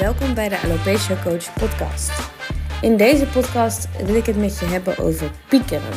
Welkom 0.00 0.34
bij 0.34 0.48
de 0.48 0.60
Alopecia 0.60 1.22
Coach 1.22 1.52
podcast. 1.52 2.10
In 2.82 2.96
deze 2.96 3.26
podcast 3.26 4.04
wil 4.04 4.14
ik 4.14 4.26
het 4.26 4.36
met 4.36 4.58
je 4.58 4.64
hebben 4.64 4.98
over 4.98 5.30
piekeren. 5.48 5.94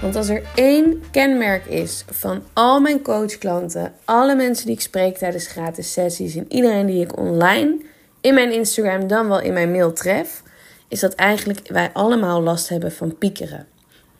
Want 0.00 0.16
als 0.16 0.28
er 0.28 0.42
één 0.54 1.02
kenmerk 1.10 1.64
is 1.66 2.04
van 2.10 2.42
al 2.52 2.80
mijn 2.80 3.02
coachklanten, 3.02 3.92
alle 4.04 4.34
mensen 4.34 4.66
die 4.66 4.74
ik 4.74 4.80
spreek 4.80 5.16
tijdens 5.16 5.46
gratis 5.46 5.92
sessies 5.92 6.34
en 6.34 6.52
iedereen 6.52 6.86
die 6.86 7.02
ik 7.02 7.18
online 7.18 7.80
in 8.20 8.34
mijn 8.34 8.52
Instagram 8.52 9.06
dan 9.06 9.28
wel 9.28 9.40
in 9.40 9.52
mijn 9.52 9.70
mail 9.70 9.92
tref, 9.92 10.42
is 10.88 11.00
dat 11.00 11.14
eigenlijk 11.14 11.68
wij 11.68 11.90
allemaal 11.92 12.42
last 12.42 12.68
hebben 12.68 12.92
van 12.92 13.18
piekeren. 13.18 13.66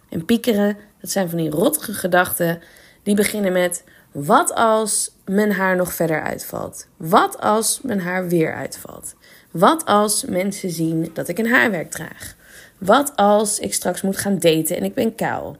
En 0.08 0.24
piekeren, 0.24 0.76
dat 1.00 1.10
zijn 1.10 1.28
van 1.28 1.38
die 1.38 1.50
rottige 1.50 1.92
gedachten 1.92 2.60
die 3.02 3.14
beginnen 3.14 3.52
met 3.52 3.84
wat 4.24 4.54
als 4.54 5.14
mijn 5.24 5.52
haar 5.52 5.76
nog 5.76 5.92
verder 5.92 6.22
uitvalt? 6.22 6.86
Wat 6.96 7.40
als 7.40 7.80
mijn 7.82 8.00
haar 8.00 8.28
weer 8.28 8.54
uitvalt? 8.54 9.14
Wat 9.50 9.84
als 9.84 10.24
mensen 10.24 10.70
zien 10.70 11.10
dat 11.12 11.28
ik 11.28 11.38
een 11.38 11.50
haarwerk 11.50 11.90
draag? 11.90 12.34
Wat 12.78 13.12
als 13.16 13.58
ik 13.58 13.74
straks 13.74 14.02
moet 14.02 14.16
gaan 14.16 14.38
daten 14.38 14.76
en 14.76 14.84
ik 14.84 14.94
ben 14.94 15.14
kaal? 15.14 15.56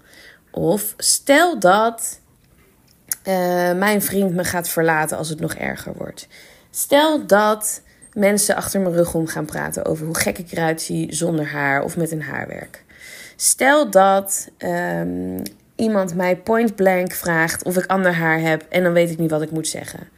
Of 0.50 0.94
stel 0.96 1.58
dat 1.58 2.20
uh, 3.28 3.34
mijn 3.72 4.02
vriend 4.02 4.34
me 4.34 4.44
gaat 4.44 4.68
verlaten 4.68 5.16
als 5.16 5.28
het 5.28 5.40
nog 5.40 5.54
erger 5.54 5.92
wordt. 5.96 6.28
Stel 6.70 7.26
dat 7.26 7.82
mensen 8.12 8.56
achter 8.56 8.80
mijn 8.80 8.94
rug 8.94 9.14
om 9.14 9.26
gaan 9.26 9.46
praten 9.46 9.84
over 9.84 10.06
hoe 10.06 10.16
gek 10.18 10.38
ik 10.38 10.52
eruit 10.52 10.82
zie 10.82 11.14
zonder 11.14 11.46
haar 11.50 11.82
of 11.82 11.96
met 11.96 12.10
een 12.10 12.22
haarwerk. 12.22 12.84
Stel 13.36 13.90
dat 13.90 14.48
um, 14.58 15.42
iemand 15.78 16.14
mij 16.14 16.36
point 16.36 16.74
blank 16.74 17.12
vraagt 17.12 17.64
of 17.64 17.76
ik 17.76 17.86
ander 17.86 18.12
haar 18.12 18.40
heb 18.40 18.66
en 18.68 18.82
dan 18.82 18.92
weet 18.92 19.10
ik 19.10 19.18
niet 19.18 19.30
wat 19.30 19.42
ik 19.42 19.50
moet 19.50 19.68
zeggen. 19.68 20.08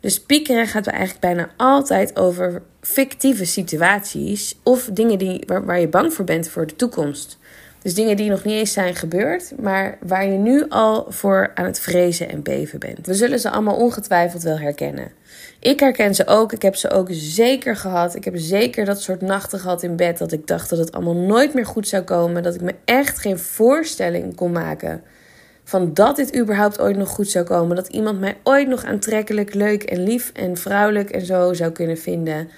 Dus 0.00 0.20
piekeren 0.20 0.66
gaat 0.66 0.86
eigenlijk 0.86 1.20
bijna 1.20 1.50
altijd 1.56 2.16
over 2.16 2.62
fictieve 2.80 3.44
situaties 3.44 4.58
of 4.62 4.88
dingen 4.92 5.18
die, 5.18 5.42
waar, 5.46 5.64
waar 5.64 5.80
je 5.80 5.88
bang 5.88 6.14
voor 6.14 6.24
bent 6.24 6.48
voor 6.48 6.66
de 6.66 6.76
toekomst. 6.76 7.38
Dus 7.84 7.94
dingen 7.94 8.16
die 8.16 8.30
nog 8.30 8.44
niet 8.44 8.54
eens 8.54 8.72
zijn 8.72 8.94
gebeurd, 8.94 9.52
maar 9.60 9.98
waar 10.00 10.26
je 10.26 10.38
nu 10.38 10.68
al 10.68 11.06
voor 11.08 11.50
aan 11.54 11.64
het 11.64 11.80
vrezen 11.80 12.28
en 12.28 12.42
beven 12.42 12.78
bent. 12.78 13.06
We 13.06 13.14
zullen 13.14 13.40
ze 13.40 13.50
allemaal 13.50 13.76
ongetwijfeld 13.76 14.42
wel 14.42 14.58
herkennen. 14.58 15.12
Ik 15.60 15.80
herken 15.80 16.14
ze 16.14 16.26
ook. 16.26 16.52
Ik 16.52 16.62
heb 16.62 16.76
ze 16.76 16.90
ook 16.90 17.08
zeker 17.10 17.76
gehad. 17.76 18.14
Ik 18.14 18.24
heb 18.24 18.34
zeker 18.36 18.84
dat 18.84 19.02
soort 19.02 19.20
nachten 19.20 19.58
gehad 19.58 19.82
in 19.82 19.96
bed 19.96 20.18
dat 20.18 20.32
ik 20.32 20.46
dacht 20.46 20.70
dat 20.70 20.78
het 20.78 20.92
allemaal 20.92 21.16
nooit 21.16 21.54
meer 21.54 21.66
goed 21.66 21.88
zou 21.88 22.02
komen. 22.02 22.42
Dat 22.42 22.54
ik 22.54 22.60
me 22.60 22.74
echt 22.84 23.18
geen 23.18 23.38
voorstelling 23.38 24.34
kon 24.34 24.52
maken 24.52 25.02
van 25.64 25.94
dat 25.94 26.16
dit 26.16 26.36
überhaupt 26.36 26.80
ooit 26.80 26.96
nog 26.96 27.08
goed 27.08 27.30
zou 27.30 27.44
komen. 27.44 27.76
Dat 27.76 27.88
iemand 27.88 28.20
mij 28.20 28.36
ooit 28.42 28.68
nog 28.68 28.84
aantrekkelijk, 28.84 29.54
leuk 29.54 29.82
en 29.82 30.02
lief 30.02 30.30
en 30.34 30.56
vrouwelijk 30.56 31.10
en 31.10 31.26
zo 31.26 31.52
zou 31.52 31.72
kunnen 31.72 31.98
vinden. 31.98 32.48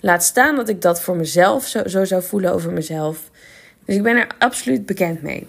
Laat 0.00 0.22
staan 0.22 0.56
dat 0.56 0.68
ik 0.68 0.82
dat 0.82 1.00
voor 1.00 1.16
mezelf 1.16 1.66
zo, 1.66 1.88
zo 1.88 2.04
zou 2.04 2.22
voelen 2.22 2.52
over 2.52 2.72
mezelf. 2.72 3.30
Dus 3.90 3.98
ik 3.98 4.04
ben 4.04 4.16
er 4.16 4.26
absoluut 4.38 4.86
bekend 4.86 5.22
mee. 5.22 5.46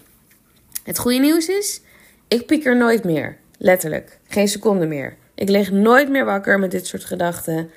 Het 0.84 1.00
goede 1.00 1.20
nieuws 1.20 1.48
is, 1.48 1.82
ik 2.28 2.46
piek 2.46 2.66
er 2.66 2.78
nooit 2.78 3.04
meer. 3.04 3.38
Letterlijk. 3.58 4.20
Geen 4.28 4.48
seconde 4.48 4.86
meer. 4.86 5.18
Ik 5.36 5.50
lig 5.50 5.72
nooit 5.72 6.10
meer 6.10 6.26
wakker 6.26 6.60
met 6.60 6.72
dit 6.72 6.88
soort 6.88 7.04
gedachten. 7.04 7.70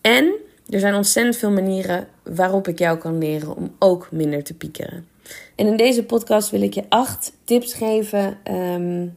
En 0.00 0.32
er 0.68 0.80
zijn 0.80 0.94
ontzettend 0.94 1.36
veel 1.36 1.50
manieren 1.50 2.08
waarop 2.22 2.68
ik 2.68 2.78
jou 2.78 2.98
kan 2.98 3.18
leren 3.18 3.56
om 3.56 3.74
ook 3.78 4.08
minder 4.10 4.42
te 4.42 4.54
piekeren. 4.54 5.06
En 5.54 5.66
in 5.66 5.76
deze 5.76 6.04
podcast 6.04 6.50
wil 6.50 6.62
ik 6.62 6.74
je 6.74 6.84
acht 6.88 7.32
tips 7.44 7.74
geven. 7.74 8.38
Um, 8.50 9.16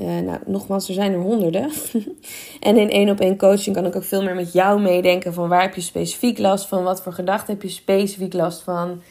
uh, 0.00 0.18
nou, 0.18 0.38
nogmaals, 0.46 0.88
er 0.88 0.94
zijn 0.94 1.12
er 1.12 1.20
honderden. 1.20 1.70
en 2.60 2.76
in 2.76 2.90
één 2.90 3.10
op 3.10 3.20
één 3.20 3.36
coaching 3.36 3.76
kan 3.76 3.86
ik 3.86 3.96
ook 3.96 4.04
veel 4.04 4.22
meer 4.22 4.34
met 4.34 4.52
jou 4.52 4.80
meedenken 4.80 5.34
van 5.34 5.48
waar 5.48 5.62
heb 5.62 5.74
je 5.74 5.80
specifiek 5.80 6.38
last 6.38 6.66
van, 6.66 6.82
wat 6.82 7.02
voor 7.02 7.12
gedachten 7.12 7.54
heb 7.54 7.62
je 7.62 7.68
specifiek 7.68 8.32
last 8.32 8.62
van. 8.62 9.02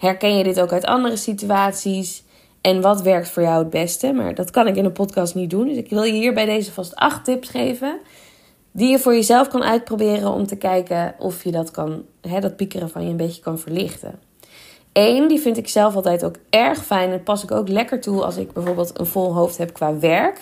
Herken 0.00 0.36
je 0.36 0.44
dit 0.44 0.60
ook 0.60 0.72
uit 0.72 0.84
andere 0.84 1.16
situaties? 1.16 2.22
En 2.60 2.80
wat 2.80 3.02
werkt 3.02 3.28
voor 3.28 3.42
jou 3.42 3.58
het 3.58 3.70
beste? 3.70 4.12
Maar 4.12 4.34
dat 4.34 4.50
kan 4.50 4.66
ik 4.66 4.76
in 4.76 4.84
een 4.84 4.92
podcast 4.92 5.34
niet 5.34 5.50
doen. 5.50 5.68
Dus 5.68 5.76
ik 5.76 5.90
wil 5.90 6.02
je 6.02 6.12
hier 6.12 6.34
bij 6.34 6.44
deze 6.44 6.72
vast 6.72 6.94
acht 6.94 7.24
tips 7.24 7.48
geven. 7.48 7.98
Die 8.72 8.88
je 8.88 8.98
voor 8.98 9.14
jezelf 9.14 9.48
kan 9.48 9.62
uitproberen 9.62 10.32
om 10.32 10.46
te 10.46 10.56
kijken 10.56 11.14
of 11.18 11.44
je 11.44 11.50
dat 11.50 11.70
kan, 11.70 12.02
hè, 12.20 12.40
dat 12.40 12.56
piekeren 12.56 12.90
van 12.90 13.04
je 13.04 13.10
een 13.10 13.16
beetje 13.16 13.42
kan 13.42 13.58
verlichten. 13.58 14.18
Eén, 14.92 15.28
die 15.28 15.40
vind 15.40 15.56
ik 15.56 15.68
zelf 15.68 15.94
altijd 15.94 16.24
ook 16.24 16.36
erg 16.50 16.84
fijn. 16.84 17.10
En 17.10 17.22
pas 17.22 17.42
ik 17.42 17.50
ook 17.50 17.68
lekker 17.68 18.00
toe 18.00 18.24
als 18.24 18.36
ik 18.36 18.52
bijvoorbeeld 18.52 18.98
een 18.98 19.06
vol 19.06 19.34
hoofd 19.34 19.58
heb 19.58 19.72
qua 19.72 19.98
werk 19.98 20.40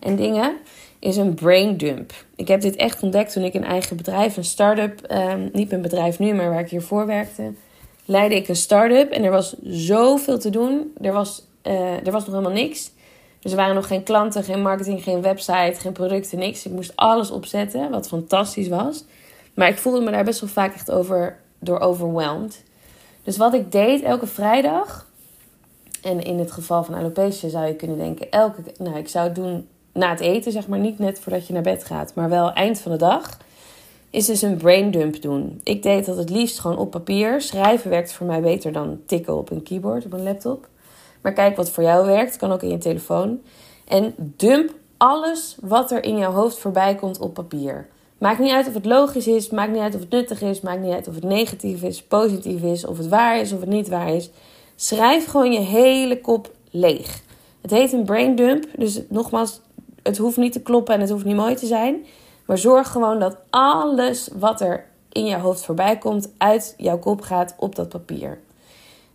en 0.00 0.16
dingen. 0.16 0.56
Is 0.98 1.16
een 1.16 1.34
brain 1.34 1.76
dump. 1.76 2.12
Ik 2.36 2.48
heb 2.48 2.60
dit 2.60 2.76
echt 2.76 3.02
ontdekt 3.02 3.32
toen 3.32 3.44
ik 3.44 3.54
een 3.54 3.64
eigen 3.64 3.96
bedrijf, 3.96 4.36
een 4.36 4.44
start-up, 4.44 5.10
um, 5.10 5.50
niet 5.52 5.70
mijn 5.70 5.82
bedrijf 5.82 6.18
nu, 6.18 6.34
maar 6.34 6.50
waar 6.50 6.60
ik 6.60 6.70
hiervoor 6.70 7.06
werkte, 7.06 7.52
leidde 8.04 8.36
ik 8.36 8.48
een 8.48 8.56
start-up. 8.56 9.10
En 9.10 9.24
er 9.24 9.30
was 9.30 9.54
zoveel 9.62 10.38
te 10.38 10.50
doen. 10.50 10.92
Er 11.00 11.12
was, 11.12 11.42
uh, 11.62 12.06
er 12.06 12.12
was 12.12 12.24
nog 12.24 12.34
helemaal 12.34 12.62
niks. 12.62 12.90
Dus 13.40 13.50
er 13.50 13.56
waren 13.56 13.74
nog 13.74 13.86
geen 13.86 14.02
klanten, 14.02 14.44
geen 14.44 14.62
marketing, 14.62 15.02
geen 15.02 15.22
website, 15.22 15.74
geen 15.76 15.92
producten, 15.92 16.38
niks. 16.38 16.66
Ik 16.66 16.72
moest 16.72 16.92
alles 16.94 17.30
opzetten, 17.30 17.90
wat 17.90 18.08
fantastisch 18.08 18.68
was. 18.68 19.04
Maar 19.54 19.68
ik 19.68 19.78
voelde 19.78 20.00
me 20.00 20.10
daar 20.10 20.24
best 20.24 20.40
wel 20.40 20.50
vaak 20.50 20.74
echt 20.74 20.90
over, 20.90 21.38
door 21.58 21.80
overwhelmed. 21.80 22.62
Dus 23.24 23.36
wat 23.36 23.54
ik 23.54 23.72
deed 23.72 24.02
elke 24.02 24.26
vrijdag, 24.26 25.06
en 26.02 26.22
in 26.22 26.38
het 26.38 26.52
geval 26.52 26.84
van 26.84 26.94
alopecia 26.94 27.48
zou 27.48 27.66
je 27.66 27.74
kunnen 27.74 27.98
denken, 27.98 28.30
elke, 28.30 28.62
nou 28.78 28.96
ik 28.96 29.08
zou 29.08 29.26
het 29.26 29.34
doen 29.34 29.68
na 29.92 30.10
het 30.10 30.20
eten, 30.20 30.52
zeg 30.52 30.68
maar, 30.68 30.78
niet 30.78 30.98
net 30.98 31.20
voordat 31.20 31.46
je 31.46 31.52
naar 31.52 31.62
bed 31.62 31.84
gaat, 31.84 32.14
maar 32.14 32.28
wel 32.28 32.52
eind 32.52 32.80
van 32.80 32.92
de 32.92 32.98
dag, 32.98 33.38
is 34.12 34.26
dus 34.26 34.42
een 34.42 34.56
brain 34.56 34.90
dump 34.90 35.22
doen. 35.22 35.60
Ik 35.64 35.82
deed 35.82 36.06
dat 36.06 36.16
het 36.16 36.30
liefst 36.30 36.60
gewoon 36.60 36.78
op 36.78 36.90
papier. 36.90 37.40
Schrijven 37.40 37.90
werkt 37.90 38.12
voor 38.12 38.26
mij 38.26 38.40
beter 38.40 38.72
dan 38.72 39.00
tikken 39.06 39.36
op 39.36 39.50
een 39.50 39.62
keyboard, 39.62 40.04
op 40.04 40.12
een 40.12 40.22
laptop. 40.22 40.68
Maar 41.22 41.32
kijk 41.32 41.56
wat 41.56 41.70
voor 41.70 41.82
jou 41.82 42.06
werkt, 42.06 42.36
kan 42.36 42.52
ook 42.52 42.62
in 42.62 42.70
je 42.70 42.78
telefoon. 42.78 43.40
En 43.88 44.14
dump 44.16 44.74
alles 44.96 45.56
wat 45.60 45.90
er 45.90 46.04
in 46.04 46.16
jouw 46.16 46.32
hoofd 46.32 46.58
voorbij 46.58 46.94
komt 46.94 47.18
op 47.18 47.34
papier. 47.34 47.88
Maakt 48.18 48.38
niet 48.38 48.52
uit 48.52 48.68
of 48.68 48.74
het 48.74 48.84
logisch 48.84 49.26
is, 49.26 49.50
maakt 49.50 49.72
niet 49.72 49.80
uit 49.80 49.94
of 49.94 50.00
het 50.00 50.10
nuttig 50.10 50.42
is, 50.42 50.60
maakt 50.60 50.80
niet 50.80 50.92
uit 50.92 51.08
of 51.08 51.14
het 51.14 51.24
negatief 51.24 51.82
is, 51.82 52.02
positief 52.02 52.62
is, 52.62 52.86
of 52.86 52.98
het 52.98 53.08
waar 53.08 53.40
is 53.40 53.52
of 53.52 53.60
het 53.60 53.68
niet 53.68 53.88
waar 53.88 54.14
is. 54.14 54.30
Schrijf 54.76 55.26
gewoon 55.26 55.52
je 55.52 55.60
hele 55.60 56.20
kop 56.20 56.50
leeg. 56.70 57.20
Het 57.60 57.70
heet 57.70 57.92
een 57.92 58.04
brain 58.04 58.36
dump, 58.36 58.64
dus 58.76 59.00
nogmaals, 59.08 59.60
het 60.02 60.18
hoeft 60.18 60.36
niet 60.36 60.52
te 60.52 60.60
kloppen 60.62 60.94
en 60.94 61.00
het 61.00 61.10
hoeft 61.10 61.24
niet 61.24 61.36
mooi 61.36 61.54
te 61.54 61.66
zijn. 61.66 62.04
Maar 62.46 62.58
zorg 62.58 62.88
gewoon 62.88 63.18
dat 63.18 63.36
alles 63.50 64.28
wat 64.38 64.60
er 64.60 64.86
in 65.08 65.26
jouw 65.26 65.40
hoofd 65.40 65.64
voorbij 65.64 65.98
komt, 65.98 66.32
uit 66.38 66.74
jouw 66.76 66.98
kop 66.98 67.20
gaat 67.20 67.54
op 67.58 67.74
dat 67.74 67.88
papier. 67.88 68.40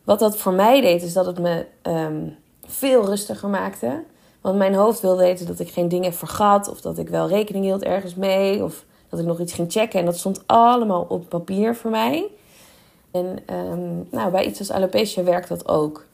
Wat 0.03 0.19
dat 0.19 0.37
voor 0.37 0.53
mij 0.53 0.81
deed, 0.81 1.03
is 1.03 1.13
dat 1.13 1.25
het 1.25 1.39
me 1.39 1.65
um, 1.83 2.37
veel 2.65 3.05
rustiger 3.05 3.49
maakte. 3.49 4.03
Want 4.41 4.57
mijn 4.57 4.73
hoofd 4.73 5.01
wilde 5.01 5.23
weten 5.23 5.45
dat 5.45 5.59
ik 5.59 5.69
geen 5.69 5.89
dingen 5.89 6.13
vergat, 6.13 6.69
of 6.69 6.81
dat 6.81 6.97
ik 6.97 7.09
wel 7.09 7.27
rekening 7.27 7.65
hield 7.65 7.83
ergens 7.83 8.15
mee, 8.15 8.63
of 8.63 8.85
dat 9.09 9.19
ik 9.19 9.25
nog 9.25 9.39
iets 9.39 9.53
ging 9.53 9.71
checken. 9.71 9.99
En 9.99 10.05
dat 10.05 10.17
stond 10.17 10.43
allemaal 10.45 11.05
op 11.09 11.29
papier 11.29 11.75
voor 11.75 11.91
mij. 11.91 12.29
En 13.11 13.39
um, 13.55 14.07
nou, 14.11 14.31
bij 14.31 14.45
iets 14.45 14.59
als 14.59 14.71
alopecia 14.71 15.23
werkt 15.23 15.49
dat 15.49 15.67
ook. 15.67 16.05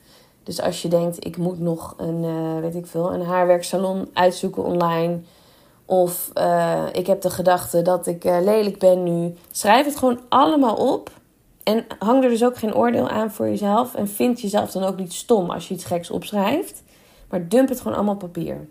Dus 0.44 0.62
als 0.62 0.81
je 0.81 0.88
denkt, 0.88 1.25
ik 1.25 1.38
moet 1.38 1.59
nog 1.59 1.94
een, 1.97 2.23
uh, 2.23 2.59
weet 2.59 2.75
ik 2.75 2.85
veel, 2.85 3.13
een 3.13 3.25
haarwerksalon 3.25 4.09
uitzoeken 4.13 4.63
online. 4.63 5.19
Of 5.86 6.32
uh, 6.38 6.86
ik 6.92 7.08
heb 7.08 7.22
de 7.22 7.30
gedachte 7.30 7.82
dat 7.82 8.08
ik 8.08 8.26
uh, 8.26 8.38
lelijk 8.42 8.80
ben 8.80 9.04
nu. 9.04 9.34
Schrijf 9.52 9.86
het 9.86 9.98
gewoon 9.98 10.20
allemaal 10.30 10.76
op. 10.76 11.12
En 11.64 11.86
hang 12.00 12.24
er 12.24 12.30
dus 12.30 12.44
ook 12.44 12.58
geen 12.58 12.76
oordeel 12.76 13.10
aan 13.10 13.32
voor 13.32 13.48
jezelf. 13.48 13.96
En 13.96 14.08
vind 14.08 14.42
jezelf 14.42 14.72
dan 14.72 14.84
ook 14.84 14.98
niet 14.98 15.14
stom 15.14 15.50
als 15.50 15.68
je 15.68 15.74
iets 15.74 15.86
geks 15.86 16.10
opschrijft. 16.10 16.84
Maar 17.30 17.48
dump 17.48 17.70
het 17.70 17.78
gewoon 17.78 17.96
allemaal 17.96 18.14
op 18.14 18.20
papier. 18.20 18.68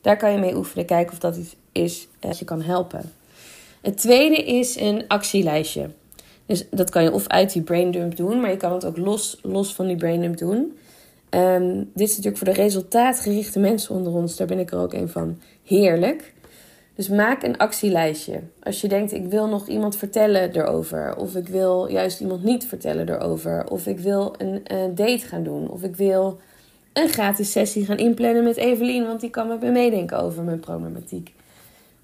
Daar 0.00 0.16
kan 0.16 0.32
je 0.32 0.38
mee 0.38 0.56
oefenen. 0.56 0.86
Kijken 0.86 1.12
of 1.12 1.18
dat 1.18 1.36
iets 1.36 1.56
is 1.72 2.08
dat 2.18 2.38
je 2.38 2.44
kan 2.44 2.62
helpen. 2.62 3.12
Het 3.80 3.98
tweede 3.98 4.44
is 4.44 4.80
een 4.80 5.04
actielijstje. 5.08 5.90
Dus 6.46 6.66
dat 6.70 6.90
kan 6.90 7.02
je 7.02 7.12
of 7.12 7.26
uit 7.26 7.52
die 7.52 7.62
braindump 7.62 8.16
doen, 8.16 8.40
maar 8.40 8.50
je 8.50 8.56
kan 8.56 8.72
het 8.72 8.84
ook 8.84 8.96
los, 8.96 9.38
los 9.42 9.74
van 9.74 9.86
die 9.86 9.96
braindump 9.96 10.36
doen. 10.36 10.78
Um, 11.30 11.90
dit 11.94 12.08
is 12.08 12.16
natuurlijk 12.16 12.36
voor 12.36 12.54
de 12.54 12.62
resultaatgerichte 12.62 13.58
mensen 13.58 13.94
onder 13.94 14.12
ons, 14.12 14.36
daar 14.36 14.46
ben 14.46 14.58
ik 14.58 14.70
er 14.70 14.78
ook 14.78 14.92
een 14.92 15.08
van. 15.08 15.40
Heerlijk. 15.64 16.32
Dus 16.96 17.08
maak 17.08 17.42
een 17.42 17.56
actielijstje. 17.56 18.40
Als 18.62 18.80
je 18.80 18.88
denkt, 18.88 19.12
ik 19.12 19.26
wil 19.26 19.48
nog 19.48 19.66
iemand 19.66 19.96
vertellen 19.96 20.56
erover. 20.56 21.16
Of 21.16 21.34
ik 21.34 21.48
wil 21.48 21.90
juist 21.90 22.20
iemand 22.20 22.42
niet 22.42 22.66
vertellen 22.66 23.08
erover. 23.08 23.66
Of 23.70 23.86
ik 23.86 23.98
wil 23.98 24.34
een, 24.38 24.62
date 24.94 25.26
gaan 25.26 25.42
doen. 25.42 25.68
Of 25.68 25.82
ik 25.82 25.96
wil 25.96 26.40
een 26.92 27.08
gratis 27.08 27.52
sessie 27.52 27.84
gaan 27.84 27.96
inplannen 27.96 28.44
met 28.44 28.56
Evelien, 28.56 29.06
want 29.06 29.20
die 29.20 29.30
kan 29.30 29.48
met 29.48 29.60
me 29.60 29.70
meedenken 29.70 30.18
over 30.18 30.42
mijn 30.42 30.60
problematiek. 30.60 31.34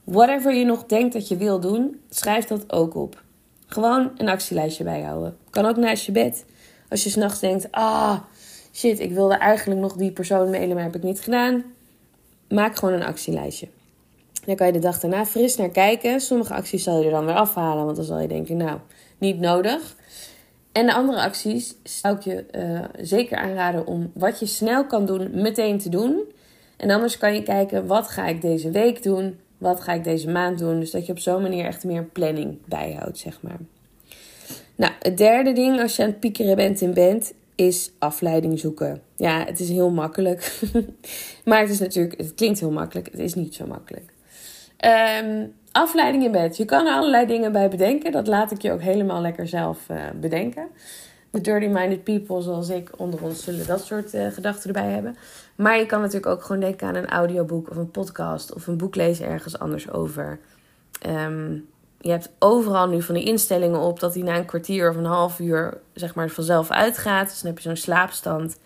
Whatever 0.05 0.55
je 0.55 0.65
nog 0.65 0.85
denkt 0.87 1.13
dat 1.13 1.29
je 1.29 1.37
wil 1.37 1.61
doen, 1.61 2.01
schrijf 2.11 2.45
dat 2.45 2.73
ook 2.73 2.95
op. 2.95 3.23
Gewoon 3.67 4.11
een 4.17 4.29
actielijstje 4.29 4.85
bijhouden. 4.85 5.37
Kan 5.51 5.67
ook 5.67 5.77
naast 5.77 6.07
je 6.07 6.13
bed. 6.13 6.45
Als 6.89 7.05
je 7.05 7.11
s'nachts 7.11 7.41
denkt, 7.41 7.69
ah, 7.71 8.19
shit, 8.73 9.01
ik 9.01 9.13
wilde 9.13 9.35
eigenlijk 9.35 9.81
nog 9.81 9.97
die 9.97 10.11
persoon 10.11 10.51
mailen, 10.51 10.75
maar 10.75 10.85
heb 10.85 10.97
ik 10.97 11.03
niet 11.03 11.21
gedaan. 11.21 11.65
Maak 12.49 12.77
gewoon 12.77 12.95
een 12.95 13.05
actielijstje. 13.05 13.69
Daar 14.45 14.57
kan 14.57 14.67
je 14.67 14.73
de 14.73 14.79
dag 14.79 15.01
daarna 15.01 15.27
fris 15.27 15.57
naar 15.57 15.69
kijken. 15.69 16.21
Sommige 16.21 16.55
acties 16.55 16.83
zal 16.83 16.99
je 16.99 17.05
er 17.05 17.11
dan 17.11 17.27
weer 17.27 17.35
afhalen, 17.35 17.85
want 17.85 17.97
dan 17.97 18.05
zal 18.05 18.21
je 18.21 18.29
denken, 18.29 18.57
nou, 18.57 18.79
niet 19.19 19.39
nodig. 19.39 19.97
En 20.73 20.87
de 20.87 20.95
andere 20.95 21.21
acties 21.21 21.75
zou 21.83 22.17
ik 22.17 22.23
je 22.23 22.45
uh, 22.53 23.05
zeker 23.05 23.37
aanraden 23.37 23.87
om 23.87 24.11
wat 24.15 24.41
je 24.41 24.47
snel 24.47 24.87
kan 24.87 25.07
doen, 25.07 25.31
meteen 25.33 25.79
te 25.79 25.89
doen. 25.89 26.23
En 26.77 26.91
anders 26.91 27.19
kan 27.19 27.35
je 27.35 27.43
kijken, 27.43 27.87
wat 27.87 28.09
ga 28.09 28.27
ik 28.27 28.43
deze 28.43 28.71
week 28.71 29.03
doen? 29.03 29.39
Wat 29.59 29.81
ga 29.81 29.93
ik 29.93 30.05
deze 30.05 30.31
maand 30.31 30.59
doen? 30.59 30.81
Dus 30.81 30.91
dat 30.91 31.07
je 31.07 31.13
op 31.13 31.19
zo'n 31.19 31.43
manier 31.43 31.65
echt 31.65 31.85
meer 31.85 32.05
planning 32.05 32.59
bijhoudt, 32.65 33.19
zeg 33.19 33.43
maar. 33.43 33.59
Nou, 34.77 34.93
het 34.99 35.17
derde 35.19 35.53
ding 35.53 35.81
als 35.81 35.97
je 35.97 36.03
aan 36.03 36.09
het 36.09 36.21
piekeren 36.21 36.57
bent 36.57 36.81
in 36.81 36.95
bed, 36.95 37.35
is 37.55 37.93
afleiding 37.99 38.59
zoeken. 38.59 39.03
Ja, 39.17 39.45
het 39.45 39.61
is 39.61 39.69
heel 39.69 39.91
makkelijk. 39.91 40.61
maar 41.45 41.61
het 41.61 41.71
is 41.71 41.79
natuurlijk, 41.79 42.19
het 42.21 42.35
klinkt 42.35 42.61
heel 42.61 42.71
makkelijk. 42.71 43.09
Het 43.11 43.21
is 43.21 43.35
niet 43.35 43.55
zo 43.55 43.67
makkelijk. 43.67 44.12
Um, 44.85 45.53
afleiding 45.73 46.25
in 46.25 46.33
bed. 46.33 46.57
Je 46.57 46.65
kan 46.65 46.87
er 46.87 46.93
allerlei 46.93 47.27
dingen 47.27 47.53
bij 47.53 47.69
bedenken. 47.69 48.13
Dat 48.13 48.27
laat 48.27 48.51
ik 48.51 48.63
je 48.63 48.73
ook 48.73 48.81
helemaal 48.81 49.21
lekker 49.21 49.49
zelf 49.49 49.79
uh, 49.91 49.97
bedenken. 50.15 50.69
De 51.31 51.41
dirty-minded 51.41 52.05
people 52.05 52.43
zoals 52.43 52.69
ik 52.69 52.91
onder 52.97 53.23
ons 53.23 53.45
zullen 53.45 53.67
dat 53.67 53.85
soort 53.85 54.15
uh, 54.15 54.27
gedachten 54.27 54.75
erbij 54.75 54.91
hebben. 54.91 55.17
Maar 55.57 55.79
je 55.79 55.87
kan 55.87 56.01
natuurlijk 56.01 56.27
ook 56.27 56.43
gewoon 56.43 56.61
denken 56.61 56.89
aan 56.89 56.95
een 56.95 57.09
audioboek 57.09 57.71
of 57.71 57.77
een 57.77 57.91
podcast 57.91 58.55
of 58.55 58.67
een 58.67 58.77
boek 58.77 58.95
lezen 58.95 59.27
ergens 59.27 59.59
anders 59.59 59.91
over. 59.91 60.39
Um, 61.07 61.69
je 62.01 62.11
hebt 62.11 62.31
overal 62.39 62.89
nu 62.89 63.03
van 63.03 63.15
die 63.15 63.25
instellingen 63.25 63.81
op 63.81 64.01
dat 64.01 64.13
die 64.13 64.25
na 64.25 64.37
een 64.37 64.45
kwartier 64.45 64.91
of 64.91 64.97
een 64.97 65.05
half 65.05 65.39
uur 65.39 65.79
zeg 65.95 66.15
maar 66.15 66.29
vanzelf 66.29 66.71
uitgaat. 66.71 67.29
Dus 67.29 67.41
dan 67.41 67.51
heb 67.51 67.61
je 67.61 67.69
zo'n 67.69 67.77
slaapstand. 67.77 68.59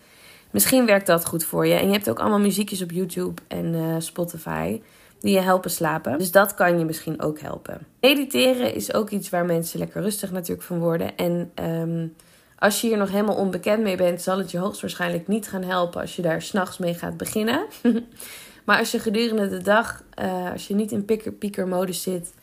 Misschien 0.51 0.85
werkt 0.85 1.07
dat 1.07 1.25
goed 1.25 1.43
voor 1.43 1.67
je. 1.67 1.73
En 1.73 1.85
je 1.85 1.93
hebt 1.93 2.09
ook 2.09 2.19
allemaal 2.19 2.39
muziekjes 2.39 2.81
op 2.81 2.91
YouTube 2.91 3.41
en 3.47 3.73
uh, 3.73 3.95
Spotify 3.97 4.81
die 5.19 5.33
je 5.33 5.39
helpen 5.39 5.71
slapen. 5.71 6.17
Dus 6.17 6.31
dat 6.31 6.53
kan 6.53 6.79
je 6.79 6.85
misschien 6.85 7.21
ook 7.21 7.39
helpen. 7.39 7.87
Mediteren 8.01 8.73
is 8.73 8.93
ook 8.93 9.09
iets 9.09 9.29
waar 9.29 9.45
mensen 9.45 9.79
lekker 9.79 10.01
rustig 10.01 10.31
natuurlijk 10.31 10.67
van 10.67 10.79
worden. 10.79 11.17
En 11.17 11.51
um, 11.55 12.15
als 12.59 12.81
je 12.81 12.87
hier 12.87 12.97
nog 12.97 13.11
helemaal 13.11 13.35
onbekend 13.35 13.83
mee 13.83 13.97
bent, 13.97 14.21
zal 14.21 14.37
het 14.37 14.51
je 14.51 14.57
hoogstwaarschijnlijk 14.57 15.27
niet 15.27 15.47
gaan 15.47 15.63
helpen 15.63 16.01
als 16.01 16.15
je 16.15 16.21
daar 16.21 16.41
s'nachts 16.41 16.77
mee 16.77 16.93
gaat 16.93 17.17
beginnen. 17.17 17.65
maar 18.65 18.79
als 18.79 18.91
je 18.91 18.99
gedurende 18.99 19.49
de 19.49 19.61
dag, 19.61 20.03
uh, 20.21 20.51
als 20.51 20.67
je 20.67 20.75
niet 20.75 20.91
in 20.91 21.05
picker-pieker-modus 21.05 22.01
zit, 22.01 22.33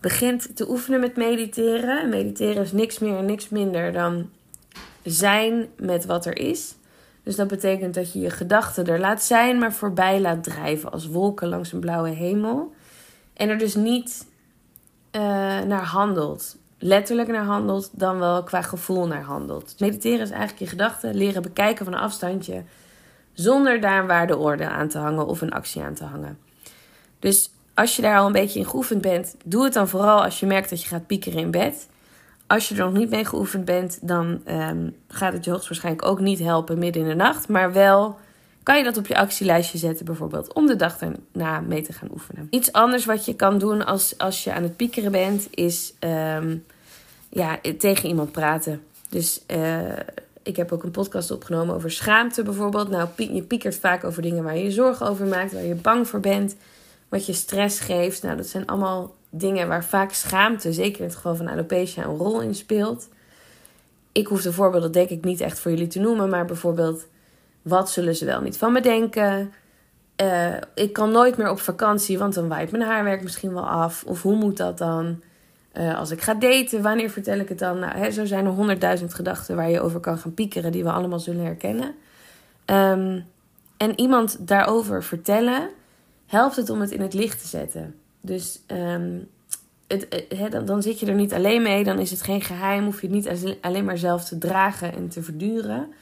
begint 0.00 0.56
te 0.56 0.70
oefenen 0.70 1.00
met 1.00 1.16
mediteren. 1.16 2.08
Mediteren 2.08 2.62
is 2.62 2.72
niks 2.72 2.98
meer 2.98 3.16
en 3.16 3.24
niks 3.24 3.48
minder 3.48 3.92
dan 3.92 4.30
zijn 5.02 5.66
met 5.76 6.06
wat 6.06 6.26
er 6.26 6.38
is. 6.38 6.74
Dus 7.28 7.36
dat 7.36 7.48
betekent 7.48 7.94
dat 7.94 8.12
je 8.12 8.20
je 8.20 8.30
gedachten 8.30 8.86
er 8.86 9.00
laat 9.00 9.22
zijn, 9.22 9.58
maar 9.58 9.72
voorbij 9.72 10.20
laat 10.20 10.44
drijven 10.44 10.92
als 10.92 11.06
wolken 11.06 11.48
langs 11.48 11.72
een 11.72 11.80
blauwe 11.80 12.08
hemel. 12.08 12.72
En 13.32 13.48
er 13.48 13.58
dus 13.58 13.74
niet 13.74 14.26
uh, 15.12 15.22
naar 15.60 15.84
handelt. 15.84 16.56
Letterlijk 16.78 17.28
naar 17.28 17.44
handelt, 17.44 17.90
dan 17.92 18.18
wel 18.18 18.42
qua 18.42 18.62
gevoel 18.62 19.06
naar 19.06 19.22
handelt. 19.22 19.74
Mediteren 19.78 20.20
is 20.20 20.30
eigenlijk 20.30 20.58
je 20.58 20.66
gedachten 20.66 21.14
leren 21.14 21.42
bekijken 21.42 21.84
van 21.84 21.94
een 21.94 22.00
afstandje. 22.00 22.62
Zonder 23.32 23.80
daar 23.80 24.00
een 24.00 24.06
waardeoordeel 24.06 24.68
aan 24.68 24.88
te 24.88 24.98
hangen 24.98 25.26
of 25.26 25.40
een 25.40 25.52
actie 25.52 25.82
aan 25.82 25.94
te 25.94 26.04
hangen. 26.04 26.38
Dus 27.18 27.50
als 27.74 27.96
je 27.96 28.02
daar 28.02 28.18
al 28.18 28.26
een 28.26 28.32
beetje 28.32 28.58
in 28.58 28.68
geoefend 28.68 29.00
bent, 29.00 29.36
doe 29.44 29.64
het 29.64 29.72
dan 29.72 29.88
vooral 29.88 30.24
als 30.24 30.40
je 30.40 30.46
merkt 30.46 30.70
dat 30.70 30.82
je 30.82 30.88
gaat 30.88 31.06
piekeren 31.06 31.40
in 31.40 31.50
bed. 31.50 31.88
Als 32.48 32.68
je 32.68 32.74
er 32.74 32.84
nog 32.84 32.92
niet 32.92 33.10
mee 33.10 33.24
geoefend 33.24 33.64
bent, 33.64 33.98
dan 34.02 34.40
um, 34.48 34.96
gaat 35.08 35.32
het 35.32 35.44
je 35.44 35.50
hoogstwaarschijnlijk 35.50 36.06
ook 36.06 36.20
niet 36.20 36.38
helpen 36.38 36.78
midden 36.78 37.02
in 37.02 37.08
de 37.08 37.14
nacht. 37.14 37.48
Maar 37.48 37.72
wel 37.72 38.18
kan 38.62 38.78
je 38.78 38.84
dat 38.84 38.96
op 38.96 39.06
je 39.06 39.16
actielijstje 39.16 39.78
zetten, 39.78 40.04
bijvoorbeeld, 40.04 40.52
om 40.52 40.66
de 40.66 40.76
dag 40.76 40.98
daarna 40.98 41.60
mee 41.60 41.82
te 41.82 41.92
gaan 41.92 42.08
oefenen. 42.12 42.46
Iets 42.50 42.72
anders 42.72 43.04
wat 43.04 43.24
je 43.24 43.34
kan 43.34 43.58
doen 43.58 43.86
als, 43.86 44.18
als 44.18 44.44
je 44.44 44.52
aan 44.52 44.62
het 44.62 44.76
piekeren 44.76 45.12
bent, 45.12 45.48
is 45.50 45.92
um, 46.00 46.64
ja, 47.28 47.58
tegen 47.78 48.08
iemand 48.08 48.32
praten. 48.32 48.82
Dus 49.08 49.42
uh, 49.46 49.78
ik 50.42 50.56
heb 50.56 50.72
ook 50.72 50.82
een 50.82 50.90
podcast 50.90 51.30
opgenomen 51.30 51.74
over 51.74 51.90
schaamte 51.90 52.42
bijvoorbeeld. 52.42 52.88
Nou, 52.88 53.08
je 53.16 53.42
piekert 53.42 53.76
vaak 53.76 54.04
over 54.04 54.22
dingen 54.22 54.44
waar 54.44 54.56
je 54.56 54.64
je 54.64 54.70
zorgen 54.70 55.06
over 55.06 55.26
maakt, 55.26 55.52
waar 55.52 55.64
je 55.64 55.74
bang 55.74 56.08
voor 56.08 56.20
bent 56.20 56.56
wat 57.08 57.26
je 57.26 57.32
stress 57.32 57.80
geeft. 57.80 58.22
Nou, 58.22 58.36
dat 58.36 58.46
zijn 58.46 58.66
allemaal 58.66 59.14
dingen 59.30 59.68
waar 59.68 59.84
vaak 59.84 60.12
schaamte, 60.12 60.72
zeker 60.72 61.00
in 61.00 61.06
het 61.06 61.14
geval 61.14 61.36
van 61.36 61.48
alopecia, 61.48 62.04
een 62.04 62.16
rol 62.16 62.40
in 62.40 62.54
speelt. 62.54 63.08
Ik 64.12 64.26
hoef 64.26 64.42
de 64.42 64.52
voorbeelden 64.52 64.92
denk 64.92 65.08
ik 65.08 65.24
niet 65.24 65.40
echt 65.40 65.58
voor 65.58 65.70
jullie 65.70 65.86
te 65.86 66.00
noemen, 66.00 66.28
maar 66.28 66.44
bijvoorbeeld, 66.44 67.06
wat 67.62 67.90
zullen 67.90 68.16
ze 68.16 68.24
wel 68.24 68.40
niet 68.40 68.56
van 68.56 68.72
me 68.72 68.80
denken? 68.80 69.52
Uh, 70.22 70.54
ik 70.74 70.92
kan 70.92 71.10
nooit 71.10 71.36
meer 71.36 71.50
op 71.50 71.60
vakantie, 71.60 72.18
want 72.18 72.34
dan 72.34 72.48
waait 72.48 72.70
mijn 72.70 72.82
haarwerk 72.82 73.22
misschien 73.22 73.54
wel 73.54 73.68
af. 73.68 74.04
Of 74.06 74.22
hoe 74.22 74.36
moet 74.36 74.56
dat 74.56 74.78
dan? 74.78 75.22
Uh, 75.72 75.98
als 75.98 76.10
ik 76.10 76.20
ga 76.20 76.34
daten, 76.34 76.82
wanneer 76.82 77.10
vertel 77.10 77.38
ik 77.38 77.48
het 77.48 77.58
dan? 77.58 77.78
Nou, 77.78 77.98
hè, 77.98 78.10
zo 78.10 78.24
zijn 78.24 78.44
er 78.44 78.50
honderdduizend 78.50 79.14
gedachten 79.14 79.56
waar 79.56 79.70
je 79.70 79.80
over 79.80 80.00
kan 80.00 80.18
gaan 80.18 80.34
piekeren, 80.34 80.72
die 80.72 80.84
we 80.84 80.90
allemaal 80.90 81.20
zullen 81.20 81.44
herkennen. 81.44 81.94
Um, 82.66 83.26
en 83.76 84.00
iemand 84.00 84.48
daarover 84.48 85.04
vertellen, 85.04 85.70
helpt 86.26 86.56
het 86.56 86.70
om 86.70 86.80
het 86.80 86.90
in 86.90 87.00
het 87.00 87.14
licht 87.14 87.40
te 87.40 87.46
zetten. 87.46 87.94
Dus 88.20 88.60
um, 88.66 89.28
het, 89.86 90.24
he, 90.36 90.48
dan, 90.48 90.64
dan, 90.64 90.82
zit 90.82 91.00
je 91.00 91.06
er 91.06 91.14
niet 91.14 91.32
alleen 91.32 91.62
mee, 91.62 91.84
dan 91.84 91.98
is 91.98 92.10
het 92.10 92.22
geen 92.22 92.42
geheim, 92.42 92.84
hoef 92.84 93.00
je 93.00 93.06
het 93.06 93.16
niet 93.16 93.56
alleen 93.60 93.84
maar 93.84 93.98
zelf 93.98 94.24
te 94.24 94.38
dragen 94.38 94.94
en 94.94 95.08
te 95.08 95.22
verduren. 95.22 95.92